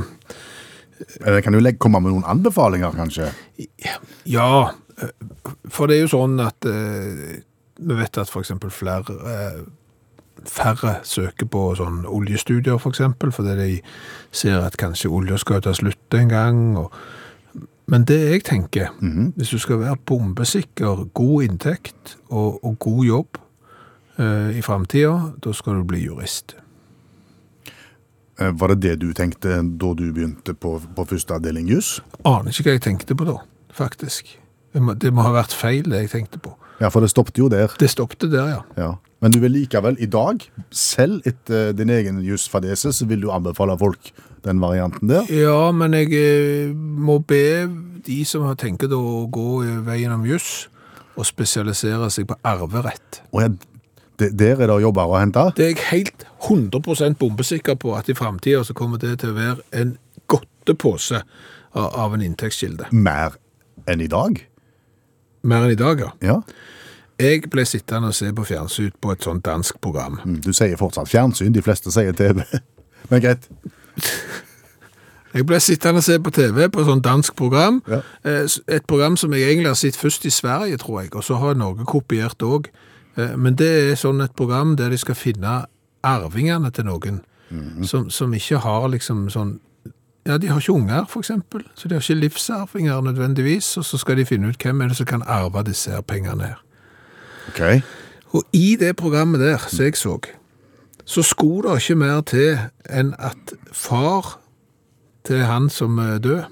[1.23, 3.31] Eller Kan du komme med noen anbefalinger, kanskje?
[4.29, 5.15] Ja, eh,
[5.71, 7.41] for det er jo sånn at eh,
[7.79, 9.65] vi vet at eksempel flere, eh,
[10.51, 13.69] færre søker på sånn oljestudier for eksempel, fordi de
[14.35, 16.61] ser at kanskje olje skal ta slutt en gang.
[17.87, 18.93] Men det jeg tenker,
[19.37, 23.41] hvis du skal være bombesikker, god inntekt og, og god jobb
[24.19, 26.57] eh, i fremtiden, da skal du bli jurist.
[28.41, 31.99] Eh, Var det det du tenkte da du begynte på, på første avdeling juss?
[32.25, 33.37] Aner ikke hva jeg tenkte på da,
[33.73, 34.33] faktisk.
[34.75, 36.57] Det må, det må ha vært feil det jeg tenkte på.
[36.85, 37.73] Ja, for det stoppet jo der.
[37.81, 38.63] Det stoppte der, ja.
[38.77, 38.91] Ja.
[39.25, 43.77] Men du vil likevel i dag, selv etter din egen jusfadese, så vil du anbefale
[43.81, 44.11] folk
[44.45, 45.31] den varianten der?
[45.33, 47.65] Ja, men jeg eh, må be
[48.05, 50.67] de som har tenkt å gå veien om juss,
[51.17, 53.23] og spesialisere seg på arverett.
[53.33, 53.49] Og ja,
[54.21, 55.47] det, der er det jobber å hente?
[55.57, 59.39] Det er jeg helt 100% bombesikker på at i fremtiden så kommer det til å
[59.39, 59.97] være en
[60.29, 61.23] godtepose
[61.73, 62.93] av, av en inntektskilde.
[62.93, 63.39] Mer
[63.89, 64.43] enn i dag?
[65.49, 66.13] Mer enn i dag, ja.
[66.21, 66.41] Ja.
[67.25, 70.19] Jeg ble sittende og se på fjernsyn på et sånt dansk program.
[70.25, 72.43] Mm, Du sier fortsatt fjernsyn, de fleste sier TV.
[73.11, 73.49] Men greit.
[75.35, 77.81] Jeg ble sittende og se på TV på et sånt dansk program.
[77.91, 78.01] Ja.
[78.25, 81.35] Eh, Et program som jeg egentlig har sett først i Sverige, tror jeg, og så
[81.43, 82.69] har Norge kopiert òg.
[83.37, 85.67] Men det er sånn et program der de skal finne
[86.03, 87.21] arvingene til noen
[87.87, 89.61] som, som ikke har liksom sånn
[90.27, 94.17] Ja, de har ikke unger, eksempel, så de har ikke livsarvinger nødvendigvis, og så skal
[94.17, 96.63] de finne ut hvem er det som kan arve disse her pengene her.
[97.49, 97.83] Ok.
[98.35, 100.19] Og i det programmet der, som jeg så,
[101.05, 102.59] så skulle det ikke mer til
[102.91, 104.39] enn at far
[105.25, 106.43] til han som er død,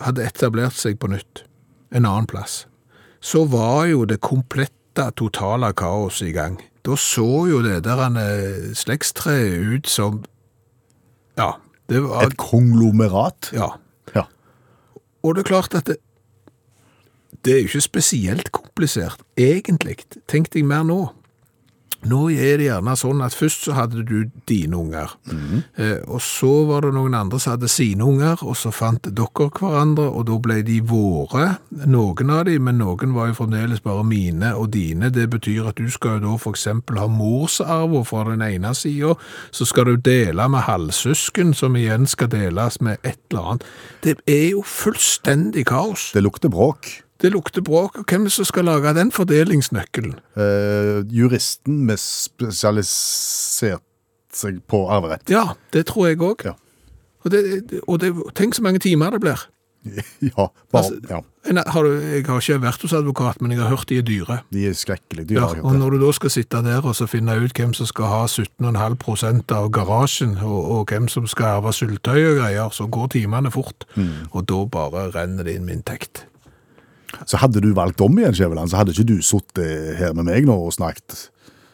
[0.00, 1.44] hadde etablert seg på nytt,
[1.92, 2.64] en annen plass.
[3.20, 6.58] Så var jo det komplette, totale kaoset i gang.
[6.84, 10.22] Da så jo det der eh, slektstreet ut som
[11.38, 11.52] Ja,
[11.88, 13.50] det var Et konglomerat?
[13.52, 13.76] Ja.
[14.14, 14.24] Ja.
[15.22, 15.96] Og det er klart at det,
[17.44, 19.96] det er jo ikke spesielt komplisert, egentlig.
[20.28, 21.00] Tenk deg mer nå.
[22.08, 25.10] Nå er det gjerne sånn at først så hadde du dine unger,
[25.76, 29.48] eh, og så var det noen andre som hadde sine unger, og så fant dere
[29.58, 34.06] hverandre, og da ble de våre, noen av de, men noen var jo fremdeles bare
[34.08, 35.12] mine og dine.
[35.12, 39.20] Det betyr at du skal jo da for eksempel ha morsarven fra den ene siden,
[39.52, 43.68] så skal du dele med halvsøsken, som igjen skal deles med et eller annet.
[44.00, 46.14] Det er jo fullstendig kaos.
[46.16, 46.94] Det lukter bråk.
[47.20, 50.14] Det lukter bråk, og hvem som skal lage den fordelingsnøkkelen?
[50.40, 53.82] Eh, juristen med spesialisert
[54.32, 55.28] seg på arverett.
[55.30, 56.44] Ja, det tror jeg òg.
[56.46, 56.54] Ja.
[57.24, 59.46] Og, det, og det, tenk så mange timer det blir.
[60.20, 61.20] Ja, bare, Altså- ja.
[61.48, 64.02] En- Har du, jeg har ikke vært hos advokat, men jeg har hørt de er
[64.04, 64.42] dyre.
[64.52, 65.24] De er skrekkelige.
[65.30, 65.54] dyre.
[65.56, 68.04] Ja, og når du da skal sitte der og så finne ut hvem som skal
[68.12, 73.08] ha 17,5% av garasjen, og, og hvem som skal arve syltøy og greier, så går
[73.16, 73.86] timene fort.
[74.32, 76.26] Og da bare renner det inn med inntekt.
[77.26, 80.46] Så hadde du valgt om igjen, Skjæveland, så hadde ikke du sittet her med meg
[80.48, 81.28] nå og snakket.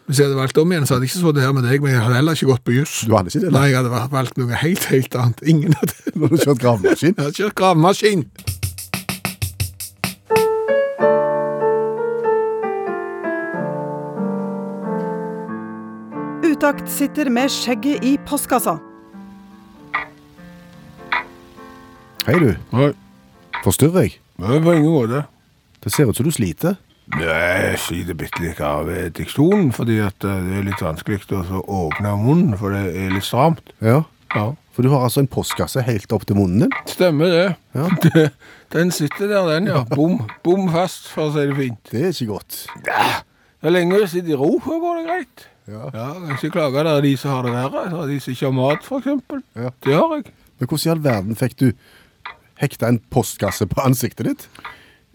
[0.07, 1.93] Hvis jeg hadde valgt om igjen, så hadde jeg ikke sittet her med deg, men
[1.97, 2.99] jeg hadde heller ikke gått på juss.
[3.09, 3.59] Du hadde ikke det, da?
[3.59, 5.43] Nei, jeg hadde valgt noe helt, helt annet.
[5.51, 7.17] Ingen av hadde du kjørt gravemaskin.
[7.17, 8.27] Jeg hadde kjørt gravemaskin.
[16.47, 18.77] Utakt sitter med skjegget i postkassa.
[22.27, 22.93] Hei du, Hei.
[23.65, 24.17] forstyrrer jeg?
[24.37, 25.25] Det på ingen måte.
[25.85, 26.77] Det ser ut som du sliter.
[27.15, 32.17] Jeg sliter bitte litt av eh, diksjonen, fordi eh, det er litt vanskelig å åpne
[32.19, 33.63] munnen, for det er litt stramt.
[33.79, 34.03] Ja.
[34.35, 34.49] Ja.
[34.75, 36.75] For du har altså en postkasse helt opp til munnen din.
[36.91, 37.47] Stemmer det.
[37.79, 37.87] Ja.
[38.75, 39.85] Den sitter der, den, ja.
[39.95, 41.79] Bom, bom fast, for å si det fint.
[41.93, 42.57] Det er ikke godt.
[43.63, 45.45] Så lenge du sitter i ro, så går det greit.
[45.71, 45.85] Ja.
[45.95, 46.83] Ja, kan ikke klage.
[46.83, 47.85] Det er de som har det verre.
[47.87, 49.45] Er de som ikke har mat, eksempel.
[49.55, 49.71] Ja.
[49.87, 50.35] Det har jeg.
[50.59, 51.69] Men hvordan i all verden fikk du
[52.61, 54.49] hekta en postkasse på ansiktet ditt?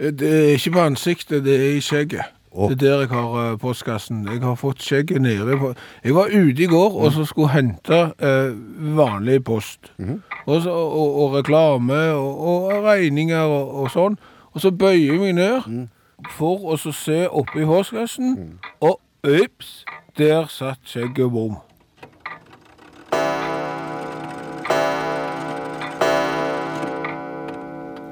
[0.01, 2.37] Det er ikke på ansiktet, det er i skjegget.
[2.51, 2.69] Oh.
[2.69, 4.27] Det er der jeg har eh, postkassen.
[4.27, 5.73] Jeg har fått skjegget nede på
[6.03, 8.51] Jeg var ute i går og så skulle hente eh,
[8.97, 9.93] vanlig post.
[10.45, 14.19] og, så, og, og reklame og, og regninger og, sånn.
[14.51, 15.87] Og så bøyer jeg meg ned
[16.35, 19.85] for å så se oppi postkassen, og ups,
[20.17, 21.55] der satt skjegget bom.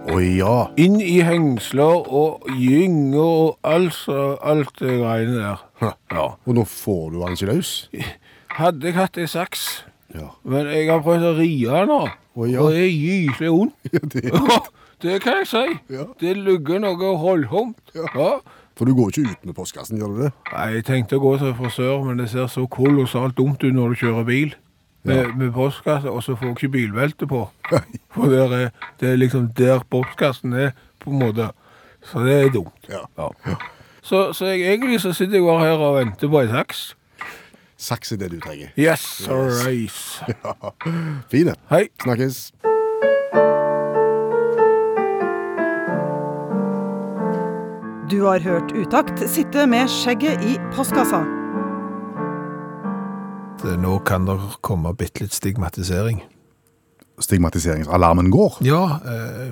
[0.10, 0.54] Å ja.
[0.82, 5.62] Inn i hengsler og gynger og altså alt det greiene der.
[5.84, 6.26] Ja.
[6.48, 7.72] Og nå får du den ikke løs?
[8.60, 9.68] Hadde jeg hatt ei saks,
[10.16, 10.32] Ja.
[10.44, 12.62] men jeg har prøvd å ri den nå, Å, ja.
[12.64, 13.76] og det er gyselig vondt.
[13.94, 15.66] Ja, det, det kan jeg si.
[15.94, 16.08] Ja.
[16.20, 17.78] Det lugger noe holdsomt.
[17.96, 18.40] Ja.
[18.76, 20.32] for du går ikke ut med postkassen, gjør du det?
[20.54, 23.94] Nei, jeg tenkte å gå til frisør, men det ser så kolossalt dumt ut når
[23.94, 24.54] du kjører bil.
[25.04, 27.46] Med, med postkasse, og så får du ikke bilbelte på.
[28.12, 28.70] For der er,
[29.00, 31.50] det er liksom der postkassen er, på en måte.
[32.04, 32.90] Så det er dumt.
[32.90, 33.06] Ja.
[33.18, 33.56] Ja.
[34.02, 36.96] Så, så jeg, egentlig så sitter jeg bare her og venter på en saks.
[37.78, 38.68] Saks er det du trenger.
[38.78, 40.24] Yes, alright.
[41.32, 41.56] Fine.
[41.70, 41.88] Hei.
[42.04, 42.52] Snakkes.
[48.12, 51.39] Du har hørt Utakt sitte med skjegget i postkassa.
[53.64, 56.22] Det- Nå kan det komme bitte litt stigmatisering.
[57.20, 58.58] Stigmatiseringsalarmen går.
[58.64, 59.52] Ja, eh,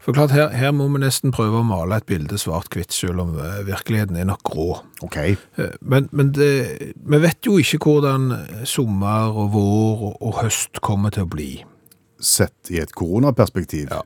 [0.00, 3.32] for klart her, her må vi nesten prøve å male et bilde svart-hvitt, selv om
[3.38, 4.68] eh, virkeligheten er nok grå.
[5.02, 5.16] Ok.
[5.16, 8.30] Eh, Men, men det, vi vet jo ikke hvordan
[8.64, 11.64] sommer og vår og, og høst kommer til å bli.
[12.20, 13.90] Sett i et koronaperspektiv.
[13.90, 14.02] Ja.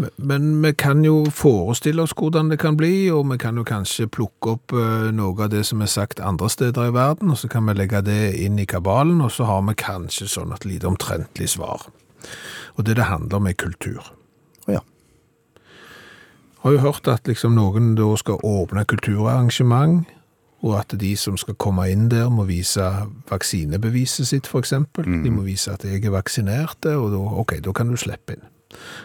[0.00, 3.64] Men- Men vi kan jo forestille oss hvordan det kan bli, og vi kan jo
[3.64, 7.36] kanskje plukke opp eh, noe av det som er sagt andre steder i verden, og
[7.36, 10.64] så kan vi legge det inn i kabalen, og så har vi kanskje sånn et
[10.64, 11.86] lite omtrentlig svar.
[12.78, 14.00] Og det det handler om er kultur.
[14.68, 14.80] Å ja.
[16.60, 20.06] Har jo hørt at liksom noen da skal åpne kulturarrangement,
[20.62, 22.84] og at de som skal komme inn der må vise
[23.30, 25.04] vaksinebeviset sitt, for eksempel.
[25.24, 28.42] De må vise at jeg er vaksinert, og da, ok, da kan du slippe inn.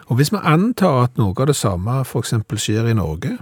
[0.07, 3.38] Og hvis vi antar at noe av det samme eksempel skjer i Norge,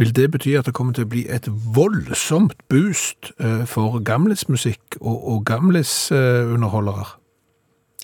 [0.00, 4.96] vil det bety at det kommer til å bli et voldsomt boost eh, for gamlismusikk
[5.00, 7.06] og, og gamlisunderholdere.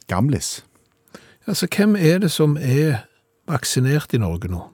[0.07, 0.65] Gamlis.
[1.47, 3.07] Altså, hvem er det som er
[3.49, 4.67] vaksinert i Norge nå?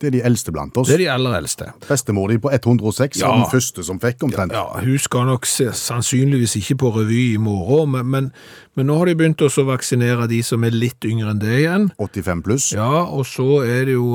[0.00, 0.90] Det er de eldste blant oss.
[0.90, 1.70] Det er de aller eldste.
[1.88, 3.28] Bestemor di på 106 Ja.
[3.28, 4.52] var den første som fikk omtrent.
[4.52, 8.32] Ja, hun skal nok sannsynligvis ikke på revy i morgen, men, men,
[8.76, 11.86] men nå har de begynt å vaksinere de som er litt yngre enn det igjen.
[11.96, 12.66] 85 pluss.
[12.76, 14.10] Ja, og så er det jo,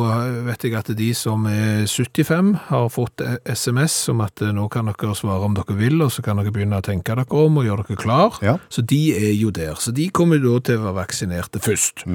[0.45, 4.91] vet jeg at de som er 75 har fått SMS om at eh, nå kan
[4.91, 7.65] dere svare om dere vil, og så kan dere begynne å tenke dere om og
[7.65, 8.37] gjøre dere klar.
[8.45, 8.55] Ja.
[8.69, 9.73] Så de er jo der.
[9.81, 12.05] Så de kommer da til å være vaksinerte først.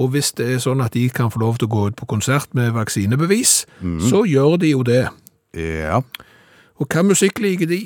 [0.00, 2.08] Og hvis det er sånn at de kan få lov til å gå ut på
[2.08, 3.64] konsert med vaksinebevis,
[4.08, 5.04] så gjør de jo det.
[5.58, 6.00] Ja.
[6.80, 7.82] Og hva musikk liker de?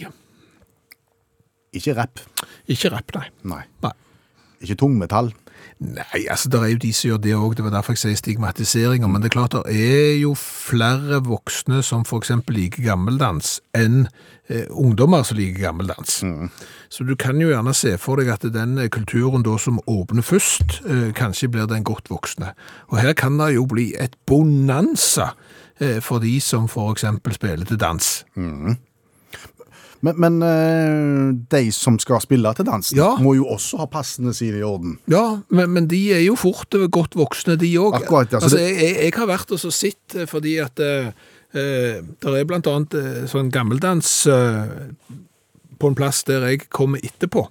[1.74, 2.22] Ikke rapp.
[2.70, 3.26] Ikke rapp, nei.
[3.50, 3.62] Nei.
[3.82, 3.94] Nei.
[4.64, 5.32] Ikke tungmetall.
[5.84, 8.18] Nei, altså det er jo de som gjør det òg, det var derfor jeg sier
[8.20, 9.10] stigmatiseringer.
[9.10, 12.30] Men det er klart det er jo flere voksne som f.eks.
[12.54, 14.04] liker gammeldans, enn
[14.48, 16.20] eh, ungdommer som liker gammeldans.
[16.88, 20.24] Så du kan jo gjerne se for deg at den eh, kulturen da som åpner
[20.24, 22.54] først, eh, kanskje blir den godt voksne.
[22.92, 25.32] Og her kan det jo bli et bonanza
[25.80, 27.08] eh, for de som f.eks.
[27.34, 28.14] spiller til dans.
[30.04, 33.14] Men, men eh, de som skal spille til dansen, Ja.
[33.24, 34.98] må jo også ha passene sine i orden.
[35.10, 37.96] Ja, men, men de er jo fort godt voksne, de òg.
[38.04, 41.08] Altså altså, jeg, jeg, jeg har vært og så sett eh, fordi at eh,
[41.56, 42.98] eh, det er blant annet
[43.32, 44.74] sånn gammeldans eh,
[45.80, 47.46] på en plass der jeg kommer etterpå.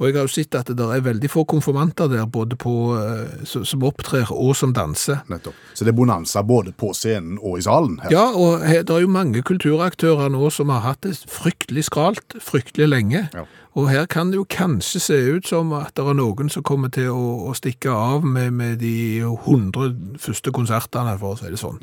[0.00, 3.42] Og jeg har jo sett at det er veldig få konfirmanter der, både på, eh,
[3.44, 5.20] som, opptrer og som danser.
[5.28, 5.58] Nettopp.
[5.76, 7.98] Så det er bonanza både på scenen og i salen.
[8.02, 8.14] her.
[8.14, 12.38] Ja, og her, det er jo mange kulturaktører nå som har hatt det fryktelig skralt,
[12.40, 13.26] fryktelig lenge.
[13.36, 13.44] Ja.
[13.76, 16.88] Og her kan det jo kanskje se ut som at det er noen som kommer
[16.88, 21.60] til å, å stikke av med, med de 100 første konsertene, for å si det
[21.60, 21.78] sånn.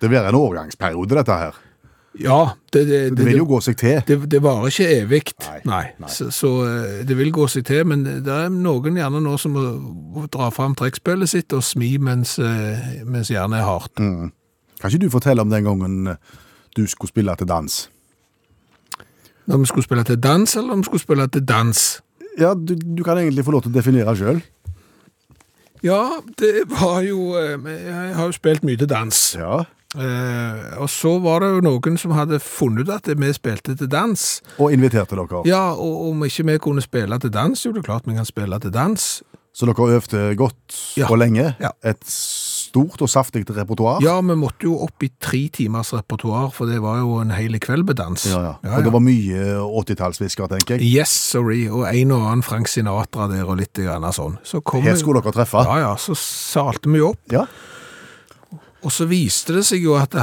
[0.00, 1.58] Det blir en overgangsperiode, dette her.
[2.18, 4.00] Ja, det, det, Det vil jo gå seg til.
[4.08, 5.20] det, det varer ikke evig.
[5.46, 5.84] Nei, Nei.
[6.02, 6.08] nei.
[6.10, 9.54] Så, så eh, det vil gå seg til, men det er noen gjerne nå som
[9.54, 13.94] må dra fram trekkspillet sitt og smi mens, eh, mens jernet er hardt.
[14.00, 16.18] Kan ikke du fortelle om den gangen eh,
[16.76, 17.78] du skulle spille til dans?
[19.46, 21.86] Når vi skulle spille til dans, eller om vi skulle spille til dans?
[22.38, 24.42] Ja, du, du kan egentlig få lov til å definere sjøl.
[25.82, 26.02] Ja,
[26.38, 29.20] det var jo Jeg har jo spilt mye til dans.
[29.38, 29.62] Ja.
[29.98, 33.90] Eh, og så var det jo noen som hadde funnet ut at vi spilte til
[33.90, 34.26] dans.
[34.58, 35.42] Og inviterte dere.
[35.50, 38.28] Ja, og om ikke vi kunne spille til dans, jo det er klart vi kan
[38.28, 39.08] spille til dans.
[39.52, 41.08] Så dere øvde godt Ja.
[41.10, 41.56] og lenge.
[41.60, 41.72] Ja.
[41.82, 43.98] Et stort og saftig repertoar.
[44.00, 47.58] Ja, vi måtte jo opp i tre timers repertoar, for det var jo en hel
[47.58, 48.26] kveld med dans.
[48.30, 48.76] Ja, ja.
[48.76, 50.86] Og det var mye 80-tallsvisker, tenker jeg.
[51.00, 54.38] Yes, sorry, og en og annen Frank Sinatra der og litt grann sånn.
[54.46, 55.66] Så kom Her skulle dere treffe.
[55.66, 57.18] Ja, ja, så salte vi opp.
[57.34, 57.48] Ja.
[58.84, 60.14] Og så viste det seg jo at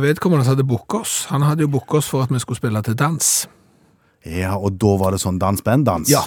[0.00, 1.26] vedkommende hadde booka oss.
[1.28, 3.48] Han hadde jo booka oss for at vi skulle spille til dans.
[4.26, 6.08] ja, og da var det sånn dans-band-dans.
[6.10, 6.24] Ja.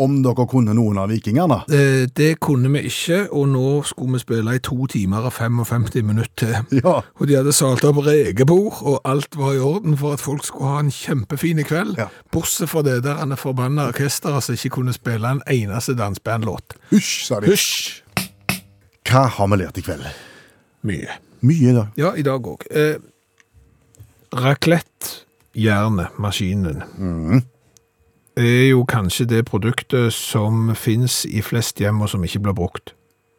[0.00, 1.58] Om dere kunne noen av vikingene.
[1.68, 6.02] Eh, Det kunne vi ikke, og nå skulle vi spille i to timer og 55
[6.06, 6.80] minutter til.
[6.80, 6.94] Ja.
[7.20, 10.70] Og de hadde salt opp rekebord, og alt var i orden for at folk skulle
[10.72, 11.98] ha en kjempefin kveld.
[11.98, 12.06] Ja.
[12.32, 16.78] Bortsett fra det der han er forbanna orkesteret som ikke kunne spille en eneste dansbandlåt.
[16.94, 17.50] Hysj, sa de.
[17.52, 18.00] Hysj!
[19.08, 20.04] Hva har vi lært i kveld?
[20.86, 21.16] Mye.
[21.40, 21.96] Mye, i dag.
[21.96, 22.66] Ja, i dag òg.
[22.70, 22.98] Eh,
[24.36, 26.82] Raclette-jernet, maskinen,
[28.36, 32.94] er jo kanskje det produktet som fins i flest hjem, og som ikke blir brukt.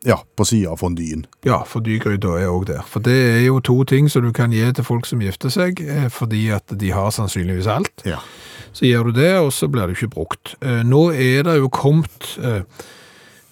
[0.05, 1.27] Ja, på sida av fondyen.
[1.45, 2.81] Ja, for dygryta er òg der.
[2.89, 5.79] For det er jo to ting som du kan gi til folk som gifter seg,
[5.85, 8.01] eh, fordi at de har sannsynligvis alt.
[8.05, 8.17] Ja.
[8.73, 10.55] Så gjør du det, og så blir det ikke brukt.
[10.61, 12.63] Eh, Nå er det jo kommet eh,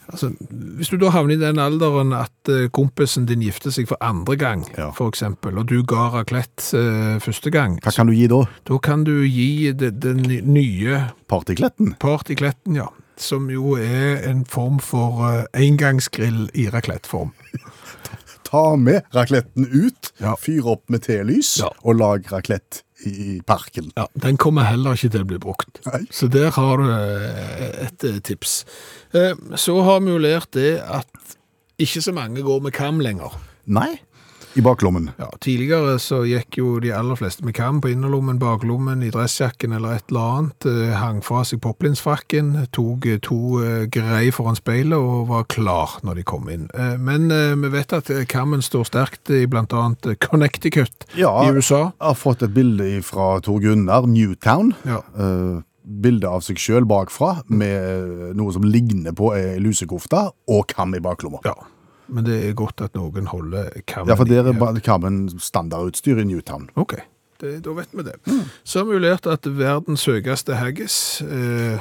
[0.09, 0.31] Altså,
[0.79, 4.35] hvis du da havner i den alderen at eh, kompisen din gifter seg for andre
[4.41, 4.89] gang, Ja.
[5.07, 8.43] eksempel, og du ga raclette uh, første gang, Hva kan du gi da?
[8.65, 11.93] da kan du gi den ny- nye Partykletten?
[11.99, 12.87] partykletten, ja,
[13.17, 17.31] som jo er en form for uh, engangsgrill i racletteform.
[18.49, 20.33] Ta med racletten ut, Ja.
[20.35, 21.69] fyr opp med telys, Ja.
[21.83, 23.91] og lag raclette i parken.
[23.97, 25.79] Ja, den kommer heller ikke til å bli brukt.
[25.87, 26.01] Nei.
[26.11, 28.63] Så der har du eh, et eh, tips.
[29.15, 31.07] Eh, Så har vi jo lært det at
[31.79, 33.37] ikke så mange går med kam lenger.
[33.69, 33.99] Nei,
[34.57, 35.09] i baklommen.
[35.19, 39.75] Ja, tidligere så gikk jo de aller fleste med kam på innerlommen, baklommen, i dressjakken
[39.77, 44.57] eller et eller annet, eh, hang fra seg poplinsfrakken, tok eh, to greier grei foran
[44.57, 46.67] speilet og var klar når de kom inn.
[46.73, 51.43] Eh, Men eh, vi vet at eh, kammen står sterkt i eh, Connecticut Ja.
[51.45, 51.91] i USA.
[51.99, 54.73] Jeg har fått et bilde fra Tor Gunnar, Newtown.
[54.85, 55.01] Ja.
[55.17, 60.67] Eh, bilde av seg sjøl bakfra, med eh, noe som ligner på ei lusekofte, og
[60.73, 61.39] kam i baklomma.
[61.45, 61.53] ja.
[62.09, 66.25] Men det er godt at noen holder kammen Ja, for der er kammen standardutstyr i
[66.25, 66.69] Newtown.
[66.75, 66.95] Ok,
[67.41, 68.15] det, da vet vi det.
[68.63, 71.77] Så har vi jo lært at verdens høyeste haggis eh,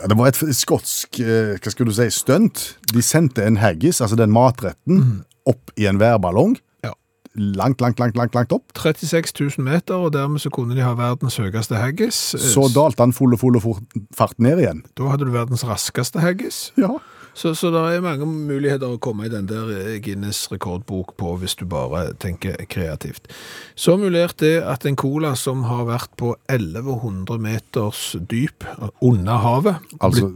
[0.00, 2.64] Ja, det var et skotsk eh, hva skal du si, stunt.
[2.94, 6.54] De sendte en haggis, altså den matretten, opp i en værballong.
[6.86, 6.94] Ja.
[7.36, 8.72] Langt, langt, langt, langt, langt opp.
[8.80, 12.20] 36 000 meter, og dermed så kunne de ha verdens høyeste haggis.
[12.38, 14.82] Eh, Så dalte han full og full og fort- fart ned igjen.
[14.96, 16.70] Da hadde du verdens raskeste haggis.
[16.80, 16.96] Ja.
[17.34, 21.34] Så, så det er mange muligheter å komme i den der eh, Guinness rekordbok på
[21.40, 23.30] hvis du bare tenker kreativt.
[23.78, 28.66] Så mulert det at en cola som har vært på 1100 meters dyp
[29.00, 30.30] under havet, Altså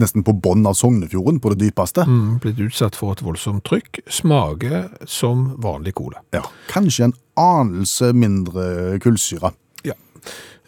[0.00, 2.04] nesten på bunnen av Sognefjorden, på det dypeste.
[2.06, 6.22] mm, blitt utsatt for et voldsomt trykk, smaker som vanlig cola.
[6.34, 6.42] Ja.
[6.70, 9.52] Kanskje en anelse mindre kullsyre.
[9.86, 9.94] Ja.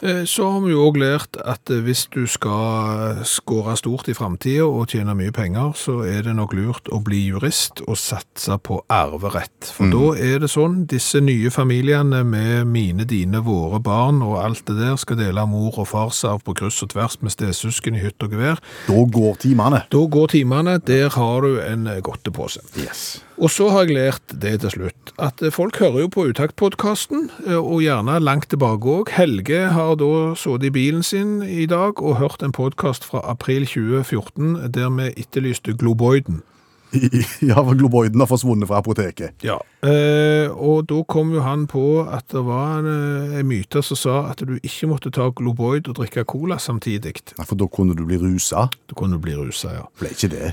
[0.02, 4.14] Eh, Så har vi jo òg lært at eh, hvis du skal skåre stort i
[4.18, 8.56] framtida og tjene mye penger, så er det nok lurt å bli jurist og satse
[8.66, 9.70] på arverett.
[9.76, 14.64] For da er det sånn, disse nye familiene med mine, dine, våre barn og alt
[14.66, 18.22] det der skal dele mor- og farsarv på kryss og tvers med stesøsken i hytt
[18.26, 18.58] og gevær.
[18.88, 19.84] Da går timene.
[19.92, 22.64] Da går timene, der har du en eh, godtepose.
[22.74, 23.20] Yes.
[23.42, 27.24] Og så har jeg lært det til slutt, at eh, folk hører jo på Utakt-podkasten,
[27.58, 29.10] og gjerne langt tilbake òg.
[29.16, 33.66] Helge har da sittet i bilen sin i dag og hørt en podkast fra april
[33.66, 36.44] 2014 der vi etterlyste globoiden.
[37.40, 39.34] Ja, for globoiden har forsvunnet fra apoteket.
[39.44, 39.58] Ja.
[39.82, 43.98] Eh, og da kom jo han på at det var en, eh, en myte som
[43.98, 47.16] sa at du ikke måtte ta globoid og drikke cola samtidig.
[47.38, 48.68] Ja, For da kunne du bli rusa.
[48.88, 49.86] Da kunne du bli rusa, ja.
[49.98, 50.52] Ble ikke det.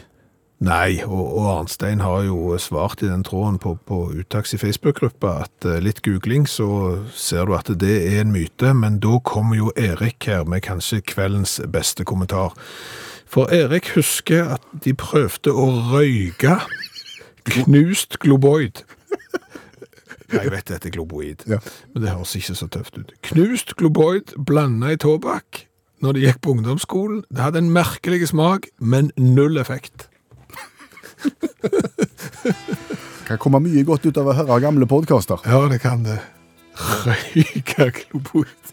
[0.59, 5.37] Nei, og, og Arnstein har jo svart i den tråden på, på Uttaks i Facebook-gruppa
[5.45, 6.67] at eh, litt googling så
[7.15, 10.99] ser du at det er en myte, men da kommer jo Erik her med kanskje
[11.07, 12.57] kveldens beste kommentar.
[13.29, 16.57] For Erik husker at de prøvde å røyke
[17.47, 18.83] knust globoid.
[20.29, 21.57] Nei, jeg vet det heter globoid, Ja.
[21.93, 23.15] men det høres ikke så tøft ut.
[23.31, 25.63] Knust globoid blanda i tobakk
[26.03, 27.23] når de gikk på ungdomsskolen.
[27.31, 30.08] Det hadde en merkelig smak, men null effekt.
[33.29, 35.37] Kan komme mye godt ut av å høre gamle podkaster.
[35.45, 36.17] Ja, det kan det.
[37.05, 38.71] Røyka globoid.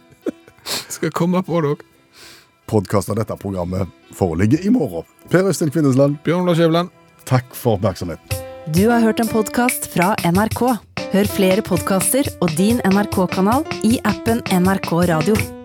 [0.64, 1.84] Skal komme på det òg.
[2.66, 3.86] podkast av dette programmet
[4.16, 5.05] foreligger i morgen.
[5.30, 6.88] Per Øystein Kvindesland, Bjørn Lars Skjæveland.
[7.26, 8.42] takk for oppmerksomheten.
[8.74, 10.62] Du har hørt en podkast fra NRK.
[11.12, 15.55] Hør flere podkaster og din NRK-kanal i appen NRK Radio.